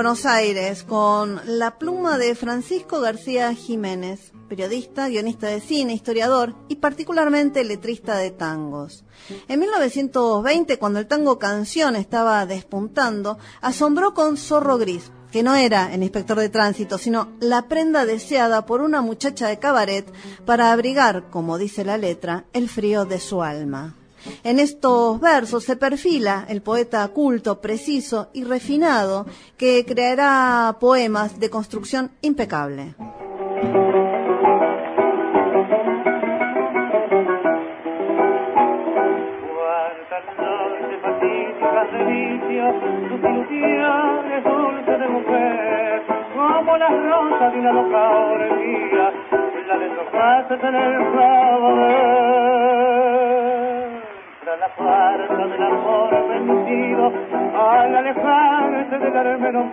[0.02, 6.74] Buenos Aires con la pluma de Francisco García Jiménez periodista, guionista de cine, historiador y
[6.74, 9.04] particularmente letrista de tangos.
[9.46, 15.94] En 1920, cuando el tango canción estaba despuntando, asombró con Zorro Gris, que no era
[15.94, 20.12] el inspector de tránsito, sino la prenda deseada por una muchacha de cabaret
[20.44, 24.01] para abrigar, como dice la letra, el frío de su alma.
[24.44, 31.50] En estos versos se perfila el poeta culto, preciso y refinado que creará poemas de
[31.50, 32.94] construcción impecable.
[55.16, 57.12] Fuerza del amor vencido,
[57.54, 59.64] al alejarse del armero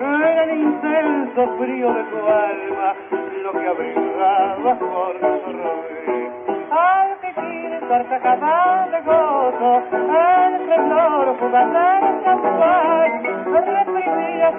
[0.00, 2.94] era el intenso frío de tu alma,
[3.42, 5.98] lo que abrigaba por su
[6.70, 13.10] al que quiere carcajada de gozo, el temblor jugador sensual,
[13.66, 14.50] reprimía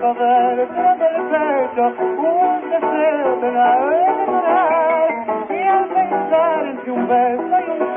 [0.55, 1.83] dentro del pecho
[2.17, 5.09] un deseo de la enamorar,
[5.49, 7.93] y al pensar entre un beso y un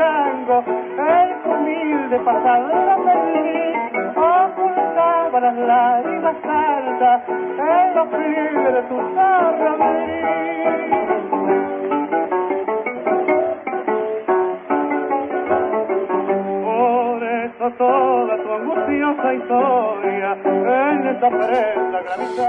[0.50, 3.76] el humilde pasado feliz,
[4.16, 9.72] ocultaba las lágrimas altas en los pies de tu zorro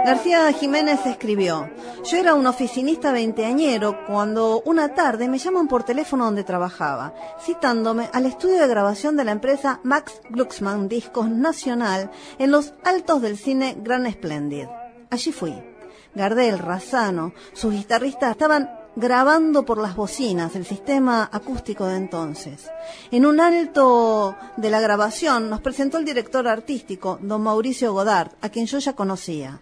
[0.06, 1.70] García Jiménez escribió,
[2.04, 8.10] yo era un oficinista veinteañero cuando una tarde me llaman por teléfono donde trabajaba, citándome
[8.14, 13.38] al estudio de grabación de la empresa Max Glucksmann Discos Nacional en los altos del
[13.38, 14.68] cine Gran Splendid.
[15.10, 15.54] Allí fui.
[16.16, 22.70] Gardel, Razano, sus guitarristas estaban grabando por las bocinas, el sistema acústico de entonces.
[23.12, 28.50] En un alto de la grabación nos presentó el director artístico, don Mauricio Godard, a
[28.50, 29.62] quien yo ya conocía.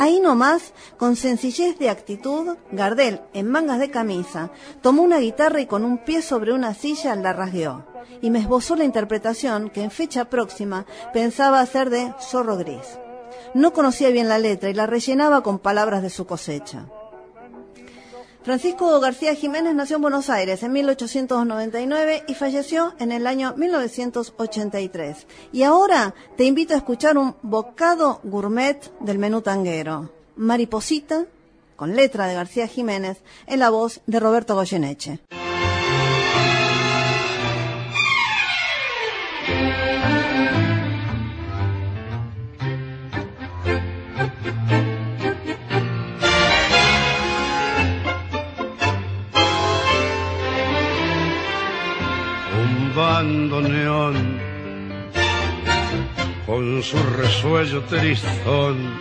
[0.00, 5.66] Ahí nomás, con sencillez de actitud, Gardel, en mangas de camisa, tomó una guitarra y
[5.66, 7.84] con un pie sobre una silla la rasgueó.
[8.22, 12.98] Y me esbozó la interpretación que en fecha próxima pensaba hacer de Zorro Gris.
[13.54, 16.86] No conocía bien la letra y la rellenaba con palabras de su cosecha.
[18.42, 25.26] Francisco García Jiménez nació en Buenos Aires en 1899 y falleció en el año 1983.
[25.52, 30.10] Y ahora te invito a escuchar un bocado gourmet del menú tanguero.
[30.36, 31.26] Mariposita,
[31.76, 35.20] con letra de García Jiménez, en la voz de Roberto Goyeneche.
[57.28, 59.00] Con su resuello tristón,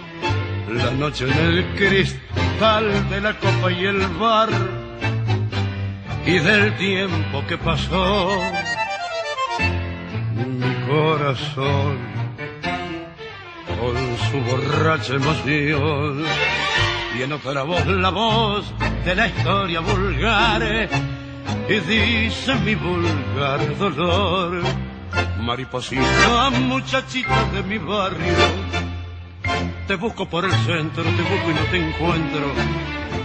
[0.74, 4.50] la noche en el cristal de la copa y el bar
[6.26, 8.42] y del tiempo que pasó.
[10.88, 11.98] corazón
[13.80, 13.96] con
[14.32, 16.24] su borracha emoción
[17.18, 18.74] y en otra voz la voz
[19.06, 20.90] de la historia vulgar
[21.68, 24.87] y dice mi vulgar dolor
[25.48, 26.50] mariposita.
[26.60, 28.36] Muchachita de mi barrio
[29.88, 32.46] te busco por el centro te busco y no te encuentro.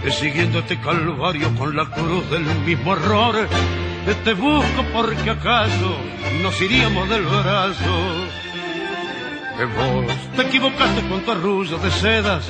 [0.09, 3.47] Siguiendo este calvario con la cruz del mismo error
[4.23, 5.97] te busco porque acaso
[6.41, 7.93] nos iríamos del brazo.
[9.57, 10.05] Que vos.
[10.35, 12.49] Te equivocaste con tu arrullo de sedas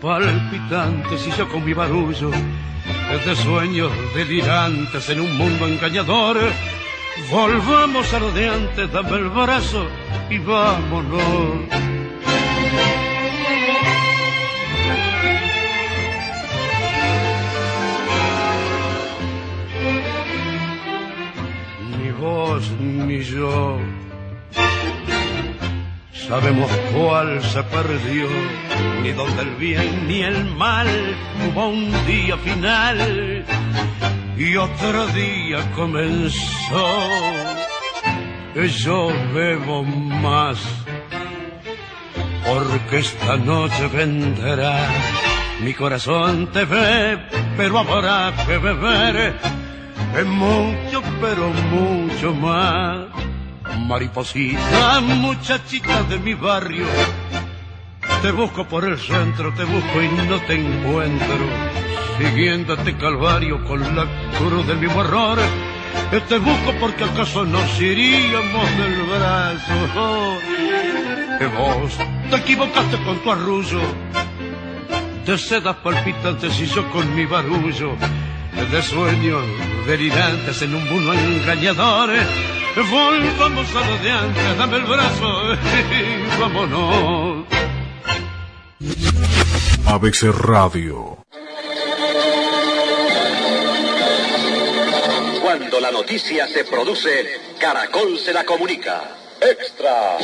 [0.00, 6.38] palpitantes y yo con mi barullo de sueños delirantes en un mundo engañador
[7.30, 9.86] volvamos a lo de antes dame el brazo
[10.30, 11.20] y vámonos.
[21.98, 23.78] Ni vos ni yo
[26.28, 28.28] sabemos cuál se perdió,
[29.02, 30.88] ni dónde el bien ni el mal.
[31.46, 33.44] Hubo un día final
[34.38, 36.86] y otro día comenzó.
[38.54, 40.58] Yo bebo más
[42.46, 44.88] porque esta noche vendrá.
[45.60, 47.18] Mi corazón te ve,
[47.56, 49.34] pero habrá que beber
[50.24, 53.06] mucho, pero mucho más
[53.86, 56.86] mariposita, muchachita de mi barrio.
[58.22, 61.87] Te busco por el centro, te busco y no te encuentro.
[62.18, 64.06] Siguiendo este calvario con la
[64.38, 65.38] cruz del mismo error.
[66.28, 70.38] Te busco porque acaso nos iríamos del brazo.
[71.38, 71.96] Que vos
[72.30, 73.80] te equivocaste con tu arrullo.
[75.24, 77.96] De sedas palpitantes y yo con mi barullo.
[78.70, 79.44] De sueños
[79.86, 82.10] delirantes en un mundo engañador
[82.76, 85.42] Volvamos a lo de dame el brazo
[86.40, 87.44] vámonos.
[89.86, 91.27] ABC Radio.
[95.88, 99.04] La noticia se produce, Caracol se la comunica.
[99.40, 100.18] Extra.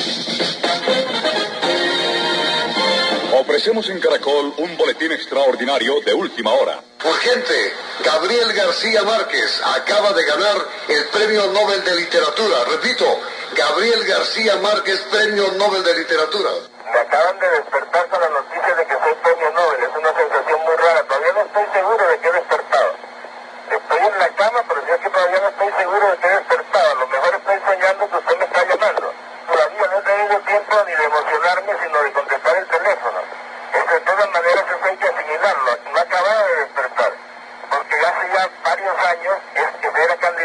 [3.33, 6.81] Ofrecemos en Caracol un boletín extraordinario de última hora.
[7.03, 7.73] Urgente,
[8.05, 10.57] Gabriel García Márquez acaba de ganar
[10.89, 12.57] el Premio Nobel de Literatura.
[12.71, 13.07] Repito,
[13.57, 16.51] Gabriel García Márquez, Premio Nobel de Literatura.
[16.93, 19.81] Me acaban de despertar con la noticia de que soy Premio Nobel.
[19.81, 21.03] Es una sensación muy rara.
[21.05, 23.15] Todavía no estoy seguro de que he despertado.
[23.71, 26.91] Estoy en la cama, pero yo que todavía no estoy seguro de que he despertado.
[26.91, 29.13] A lo mejor estoy soñando que usted me está llamando.
[29.49, 33.19] Todavía no he tenido tiempo ni de emocionarme, sino de contestar el teléfono.
[33.73, 35.79] Es de todas maneras eso hay que asimilarlo.
[35.93, 37.13] No acababa de despertar.
[37.71, 39.91] Porque hace ya varios años es que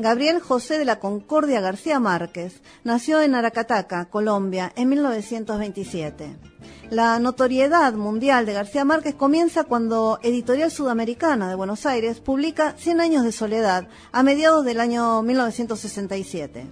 [0.00, 6.36] Gabriel José de la Concordia García Márquez nació en Aracataca, Colombia, en 1927.
[6.90, 13.00] La notoriedad mundial de García Márquez comienza cuando Editorial Sudamericana de Buenos Aires publica Cien
[13.00, 16.70] años de soledad a mediados del año 1967.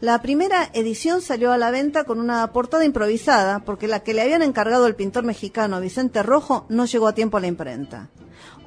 [0.00, 4.22] La primera edición salió a la venta con una portada improvisada porque la que le
[4.22, 8.10] habían encargado el pintor mexicano Vicente Rojo no llegó a tiempo a la imprenta.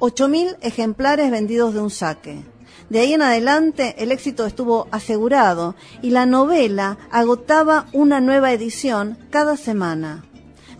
[0.00, 2.53] 8.000 ejemplares vendidos de un saque.
[2.90, 9.18] De ahí en adelante el éxito estuvo asegurado y la novela agotaba una nueva edición
[9.30, 10.24] cada semana.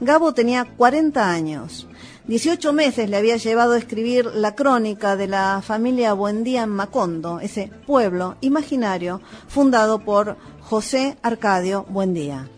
[0.01, 1.87] Gabo tenía 40 años.
[2.27, 7.41] 18 meses le había llevado a escribir la crónica de la familia Buendía en Macondo,
[7.41, 12.49] ese pueblo imaginario fundado por José Arcadio Buendía.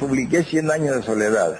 [0.00, 1.58] Publiqué 100 años de soledad.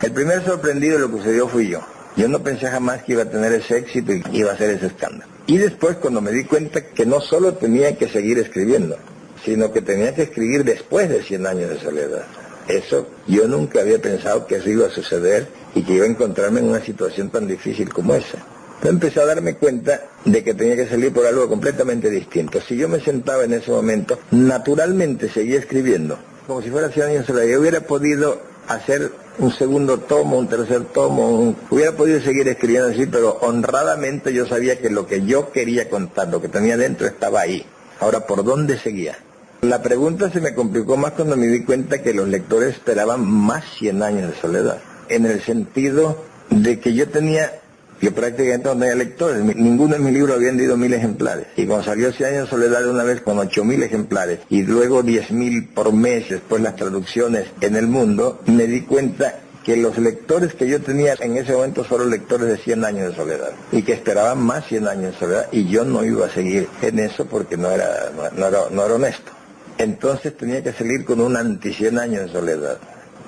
[0.00, 1.80] El primer sorprendido de lo que sucedió fui yo.
[2.16, 4.86] Yo no pensé jamás que iba a tener ese éxito y iba a ser ese
[4.86, 5.35] escándalo.
[5.46, 8.96] Y después cuando me di cuenta que no solo tenía que seguir escribiendo,
[9.44, 12.26] sino que tenía que escribir después de 100 años de soledad.
[12.66, 16.60] Eso yo nunca había pensado que eso iba a suceder y que iba a encontrarme
[16.60, 18.38] en una situación tan difícil como esa.
[18.82, 22.60] Yo empecé a darme cuenta de que tenía que salir por algo completamente distinto.
[22.60, 27.20] Si yo me sentaba en ese momento, naturalmente seguía escribiendo, como si fuera 100 años
[27.20, 27.52] de soledad.
[27.52, 31.56] Yo hubiera podido hacer un segundo tomo, un tercer tomo, un...
[31.70, 36.28] hubiera podido seguir escribiendo así, pero honradamente yo sabía que lo que yo quería contar,
[36.28, 37.64] lo que tenía dentro estaba ahí.
[38.00, 39.16] Ahora, ¿por dónde seguía?
[39.62, 43.64] La pregunta se me complicó más cuando me di cuenta que los lectores esperaban más
[43.78, 47.60] 100 años de soledad, en el sentido de que yo tenía
[48.00, 51.46] Yo prácticamente no tenía lectores, ninguno de mis libros había vendido mil ejemplares.
[51.56, 55.30] Y cuando salió años de soledad una vez con ocho mil ejemplares y luego diez
[55.30, 60.54] mil por mes después las traducciones en el mundo, me di cuenta que los lectores
[60.54, 63.94] que yo tenía en ese momento fueron lectores de 100 años de soledad y que
[63.94, 67.56] esperaban más 100 años de soledad y yo no iba a seguir en eso porque
[67.56, 69.32] no era, no, no era, no era honesto.
[69.78, 72.78] Entonces tenía que salir con un anti 100 años de soledad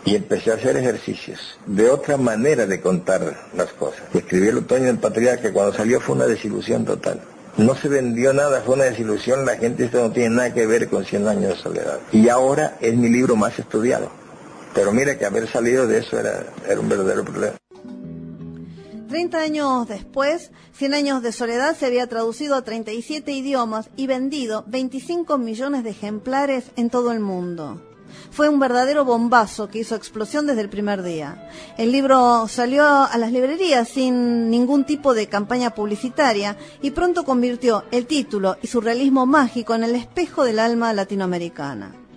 [0.05, 4.03] y empecé a hacer ejercicios de otra manera de contar las cosas.
[4.15, 7.21] Escribí El otoño del patriarca cuando salió fue una desilusión total.
[7.57, 10.89] No se vendió nada, fue una desilusión, la gente esto no tiene nada que ver
[10.89, 11.99] con 100 años de soledad.
[12.13, 14.11] Y ahora es mi libro más estudiado.
[14.75, 17.57] Pero mira que haber salido de eso era, era un verdadero problema.
[19.09, 24.63] 30 años después, Cien años de soledad se había traducido a 37 idiomas y vendido
[24.69, 27.83] 25 millones de ejemplares en todo el mundo.
[28.31, 31.49] Fue un verdadero bombazo que hizo explosión desde el primer día.
[31.77, 37.85] El libro salió a las librerías sin ningún tipo de campaña publicitaria y pronto convirtió
[37.91, 42.08] el título y su realismo mágico en el espejo del alma latinoamericana.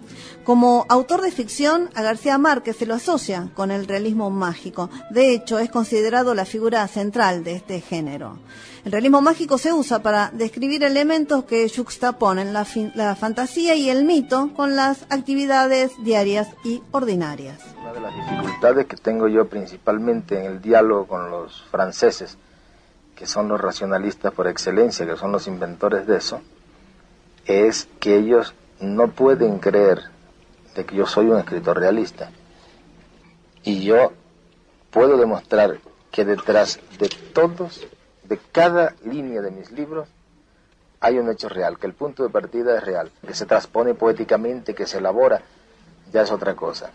[0.44, 4.89] Como autor de ficción, a García Márquez se lo asocia con el realismo mágico.
[5.12, 8.39] De hecho, es considerado la figura central de este género.
[8.84, 12.66] El realismo mágico se usa para describir elementos que juxtaponen la,
[12.96, 17.60] la fantasía y el mito con las actividades diarias y ordinarias.
[17.80, 22.39] Una de las dificultades que tengo yo principalmente en el diálogo con los franceses,
[23.16, 26.42] que son los racionalistas por excelencia, que son los inventores de eso,
[27.46, 30.10] es que ellos no pueden creer
[30.76, 32.32] de que yo soy un escritor realista.
[33.63, 34.13] Y yo
[34.89, 35.80] puedo demostrar
[36.11, 37.88] que detrás de todos,
[38.24, 40.07] de cada línea de mis libros,
[40.99, 44.76] hay un hecho real, que el punto de partida es real, que se transpone poéticamente,
[44.76, 45.41] que se elabora,
[46.11, 46.91] ya es otra cosa.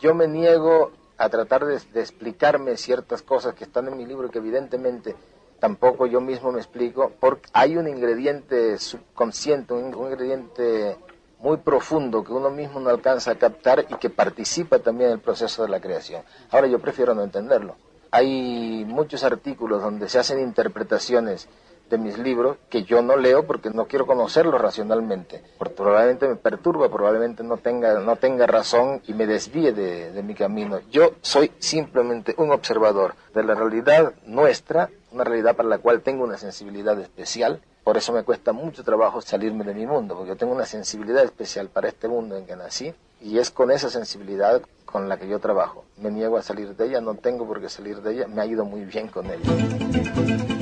[0.00, 4.38] Yo me niego a tratar de, explicarme ciertas cosas que están en mi libro que
[4.38, 5.14] evidentemente
[5.60, 10.96] tampoco yo mismo me explico, porque hay un ingrediente subconsciente, un ingrediente
[11.40, 15.20] muy profundo que uno mismo no alcanza a captar y que participa también en el
[15.20, 16.22] proceso de la creación.
[16.50, 17.76] Ahora yo prefiero no entenderlo.
[18.10, 21.48] Hay muchos artículos donde se hacen interpretaciones
[21.90, 25.42] de mis libros que yo no leo porque no quiero conocerlos racionalmente.
[25.58, 30.22] Porque probablemente me perturba, probablemente no tenga, no tenga razón y me desvíe de, de
[30.22, 30.80] mi camino.
[30.90, 36.24] Yo soy simplemente un observador de la realidad nuestra, una realidad para la cual tengo
[36.24, 37.60] una sensibilidad especial.
[37.90, 41.24] Por eso me cuesta mucho trabajo salirme de mi mundo, porque yo tengo una sensibilidad
[41.24, 45.26] especial para este mundo en que nací y es con esa sensibilidad con la que
[45.26, 45.84] yo trabajo.
[45.96, 48.46] Me niego a salir de ella, no tengo por qué salir de ella, me ha
[48.46, 50.59] ido muy bien con ella.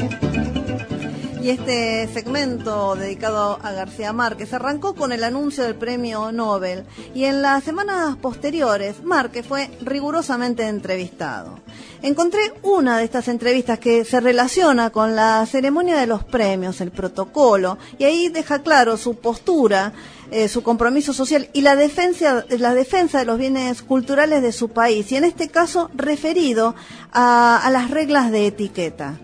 [1.41, 6.84] Y este segmento dedicado a García Márquez arrancó con el anuncio del premio Nobel
[7.14, 11.61] y en las semanas posteriores Márquez fue rigurosamente entrevistado.
[12.03, 16.91] Encontré una de estas entrevistas que se relaciona con la ceremonia de los premios, el
[16.91, 19.93] protocolo, y ahí deja claro su postura,
[20.32, 24.70] eh, su compromiso social y la defensa, la defensa de los bienes culturales de su
[24.70, 26.74] país, y en este caso referido
[27.12, 29.18] a, a las reglas de etiqueta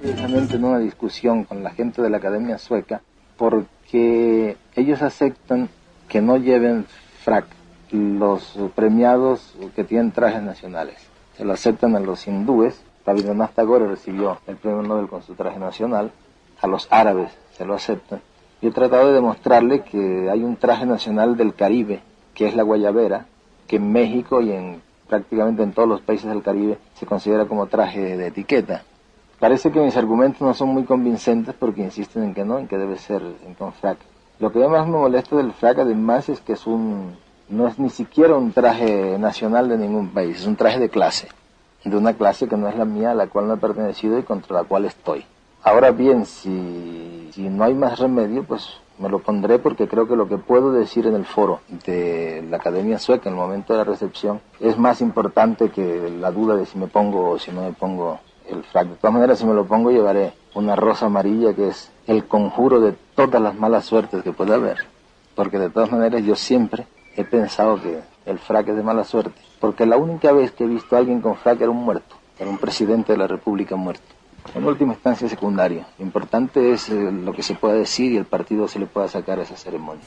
[0.00, 3.02] precisamente en una discusión con la gente de la Academia Sueca
[3.36, 5.68] porque ellos aceptan
[6.08, 6.86] que no lleven
[7.22, 7.46] frac
[7.90, 10.96] los premiados que tienen trajes nacionales.
[11.36, 12.80] Se lo aceptan a los hindúes.
[13.04, 16.10] Rabindranath Tagore recibió el premio Nobel con su traje nacional.
[16.60, 18.20] A los árabes se lo aceptan.
[18.60, 22.00] Yo he tratado de demostrarle que hay un traje nacional del Caribe,
[22.34, 23.26] que es la guayabera,
[23.66, 27.66] que en México y en prácticamente en todos los países del Caribe se considera como
[27.66, 28.82] traje de etiqueta.
[29.38, 32.78] Parece que mis argumentos no son muy convincentes porque insisten en que no, en que
[32.78, 33.98] debe ser en con frac.
[34.38, 37.16] Lo que más me molesta del frac además es que es un,
[37.50, 41.28] no es ni siquiera un traje nacional de ningún país, es un traje de clase,
[41.84, 44.22] de una clase que no es la mía, a la cual no he pertenecido y
[44.22, 45.26] contra la cual estoy.
[45.62, 50.16] Ahora bien, si, si no hay más remedio, pues me lo pondré porque creo que
[50.16, 53.80] lo que puedo decir en el foro de la Academia Sueca en el momento de
[53.80, 57.62] la recepción es más importante que la duda de si me pongo o si no
[57.62, 58.88] me pongo el frac.
[58.88, 62.80] De todas maneras, si me lo pongo, llevaré una rosa amarilla que es el conjuro
[62.80, 64.78] de todas las malas suertes que pueda haber.
[65.34, 66.86] Porque de todas maneras, yo siempre
[67.16, 69.40] he pensado que el frac es de mala suerte.
[69.60, 72.50] Porque la única vez que he visto a alguien con frac era un muerto, era
[72.50, 74.04] un presidente de la República muerto.
[74.54, 75.84] En última instancia, secundario.
[75.98, 79.08] Lo importante es eh, lo que se pueda decir y el partido se le pueda
[79.08, 80.04] sacar a esa ceremonia.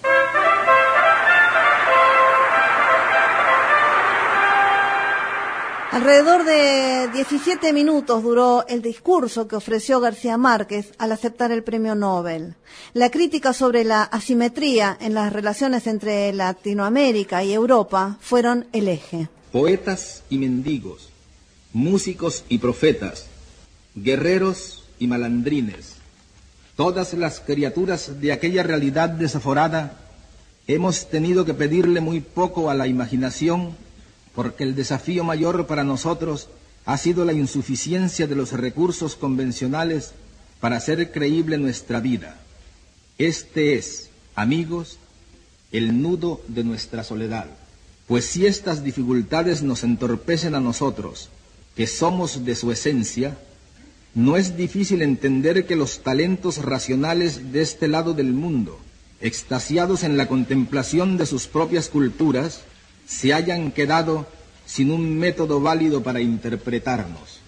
[5.91, 11.95] Alrededor de 17 minutos duró el discurso que ofreció García Márquez al aceptar el premio
[11.95, 12.53] Nobel.
[12.93, 19.29] La crítica sobre la asimetría en las relaciones entre Latinoamérica y Europa fueron el eje.
[19.51, 21.09] Poetas y mendigos,
[21.73, 23.25] músicos y profetas,
[23.95, 25.95] guerreros y malandrines,
[26.75, 29.97] todas las criaturas de aquella realidad desaforada,
[30.67, 33.75] hemos tenido que pedirle muy poco a la imaginación
[34.39, 36.47] porque el desafío mayor para nosotros
[36.85, 40.13] ha sido la insuficiencia de los recursos convencionales
[40.61, 42.39] para hacer creíble nuestra vida.
[43.17, 44.97] Este es, amigos,
[45.73, 47.47] el nudo de nuestra soledad.
[48.07, 51.27] Pues si estas dificultades nos entorpecen a nosotros,
[51.75, 53.37] que somos de su esencia,
[54.15, 58.79] no es difícil entender que los talentos racionales de este lado del mundo,
[59.19, 62.61] extasiados en la contemplación de sus propias culturas,
[63.09, 64.27] se hayan quedado
[64.65, 67.39] sin un método válido para interpretarnos.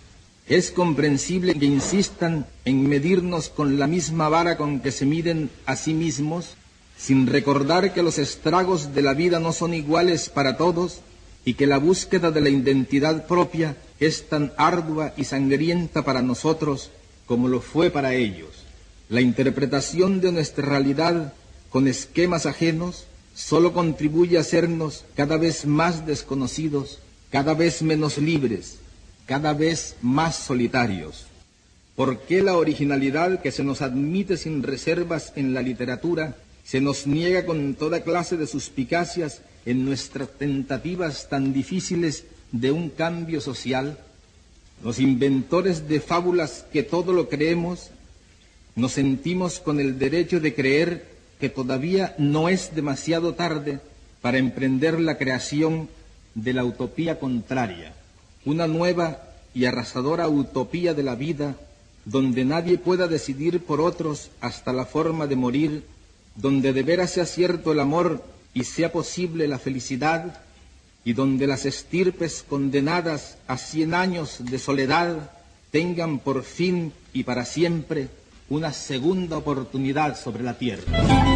[0.48, 5.76] Es comprensible que insistan en medirnos con la misma vara con que se miden a
[5.76, 6.56] sí mismos
[6.98, 11.02] sin recordar que los estragos de la vida no son iguales para todos
[11.46, 16.90] y que la búsqueda de la identidad propia es tan ardua y sangrienta para nosotros
[17.28, 18.66] como lo fue para ellos.
[19.10, 21.34] La interpretación de nuestra realidad
[21.70, 23.06] con esquemas ajenos
[23.36, 28.78] solo contribuye a hacernos cada vez más desconocidos, cada vez menos libres,
[29.26, 31.26] cada vez más solitarios.
[31.96, 37.08] ¿Por qué la originalidad que se nos admite sin reservas en la literatura se nos
[37.08, 43.98] niega con toda clase de suspicacias en nuestras tentativas tan difíciles de un cambio social,
[44.84, 47.92] los inventores de fábulas que todo lo creemos,
[48.76, 51.11] nos sentimos con el derecho de creer
[51.42, 53.82] que todavía no es demasiado tarde
[54.22, 55.90] para emprender la creación
[56.36, 57.94] de la utopía contraria,
[58.46, 59.24] una nueva
[59.54, 61.56] y arrasadora utopía de la vida
[62.06, 65.84] donde nadie pueda decidir por otros hasta la forma de morir
[66.36, 68.24] donde de veras sea cierto el amor
[68.54, 70.42] y sea posible la felicidad,
[71.04, 75.32] y donde las estirpes condenadas a cien años de soledad
[75.72, 78.10] tengan por fin y para siempre
[78.50, 81.31] una segunda oportunidad sobre la tierra.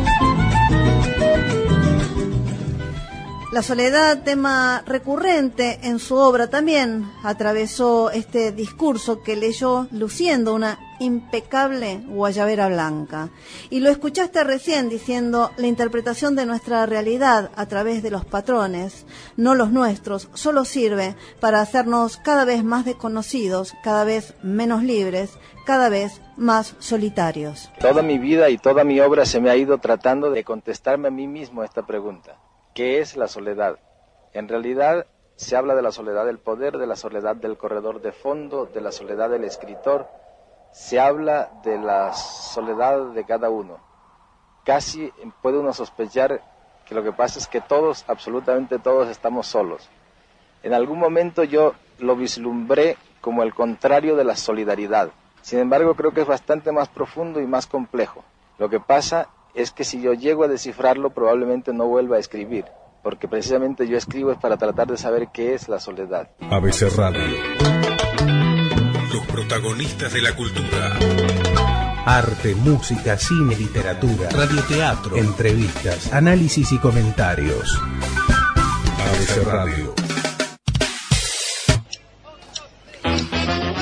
[3.55, 10.78] La soledad, tema recurrente en su obra también, atravesó este discurso que leyó luciendo una
[11.00, 13.30] impecable guayabera blanca.
[13.70, 19.06] Y lo escuchaste recién diciendo la interpretación de nuestra realidad a través de los patrones,
[19.38, 25.32] no los nuestros, solo sirve para hacernos cada vez más desconocidos, cada vez menos libres,
[25.66, 27.72] cada vez más solitarios.
[27.80, 31.12] Toda mi vida y toda mi obra se me ha ido tratando de contestarme a
[31.12, 32.38] mí mismo esta pregunta.
[32.74, 33.80] ¿Qué es la soledad?
[34.34, 38.12] En realidad se habla de la soledad del poder, de la soledad del corredor de
[38.12, 40.08] fondo, de la soledad del escritor,
[40.76, 43.80] se habla de la soledad de cada uno.
[44.65, 45.09] Casi
[45.41, 46.41] puede uno sospechar
[46.86, 49.89] que lo que pasa es que todos, absolutamente todos, estamos solos.
[50.63, 55.11] En algún momento yo lo vislumbré como el contrario de la solidaridad.
[55.41, 58.26] Sin embargo, creo que es bastante más profundo y más complejo.
[58.57, 62.65] Lo que pasa es que si yo llego a descifrarlo probablemente no vuelva a escribir,
[63.01, 66.30] porque precisamente yo escribo es para tratar de saber qué es la soledad.
[66.51, 67.95] ABC Radio.
[69.16, 70.91] Los protagonistas de la cultura.
[72.05, 77.80] Arte, música, cine, literatura, radioteatro, entrevistas, análisis y comentarios.
[78.99, 79.95] ABC Radio.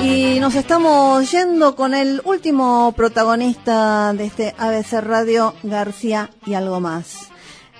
[0.04, 6.80] Y nos estamos yendo con el último protagonista de este ABC Radio, García y algo
[6.80, 7.30] más.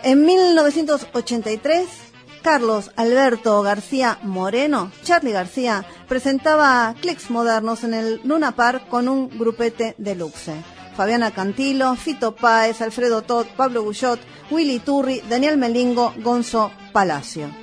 [0.02, 1.88] En 1983,
[2.44, 9.36] Carlos Alberto García Moreno, Charlie García, presentaba clics modernos en el Luna Park con un
[9.36, 10.54] grupete deluxe.
[10.96, 14.20] Fabiana Cantilo, Fito Páez, Alfredo Todd, Pablo Bullot,
[14.52, 17.63] Willy Turri, Daniel Melingo, Gonzo Palacio.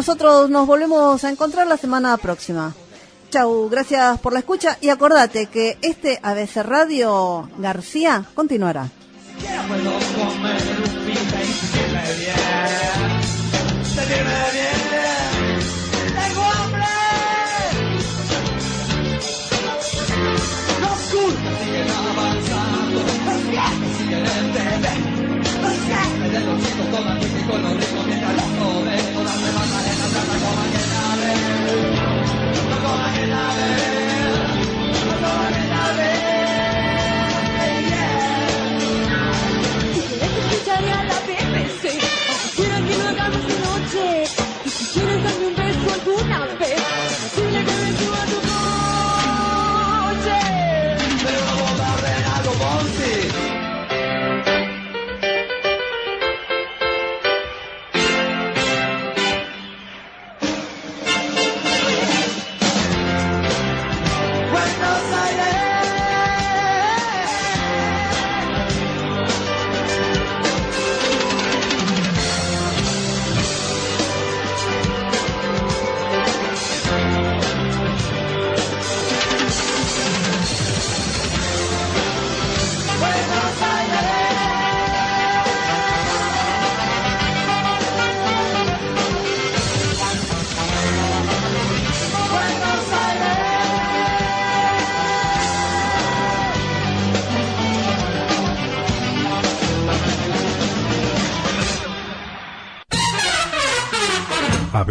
[0.00, 2.72] nosotros nos volvemos a encontrar la semana próxima.
[3.28, 8.88] Chau, gracias por la escucha y acordate que este ABC Radio García continuará.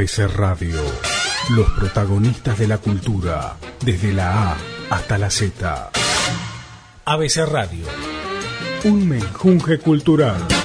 [0.10, 0.82] ABC Radio.
[1.52, 4.58] Los protagonistas de la cultura, desde la A
[4.90, 5.92] hasta la Z.
[7.06, 7.86] ABC Radio.
[8.86, 10.59] Un menjunje cultural.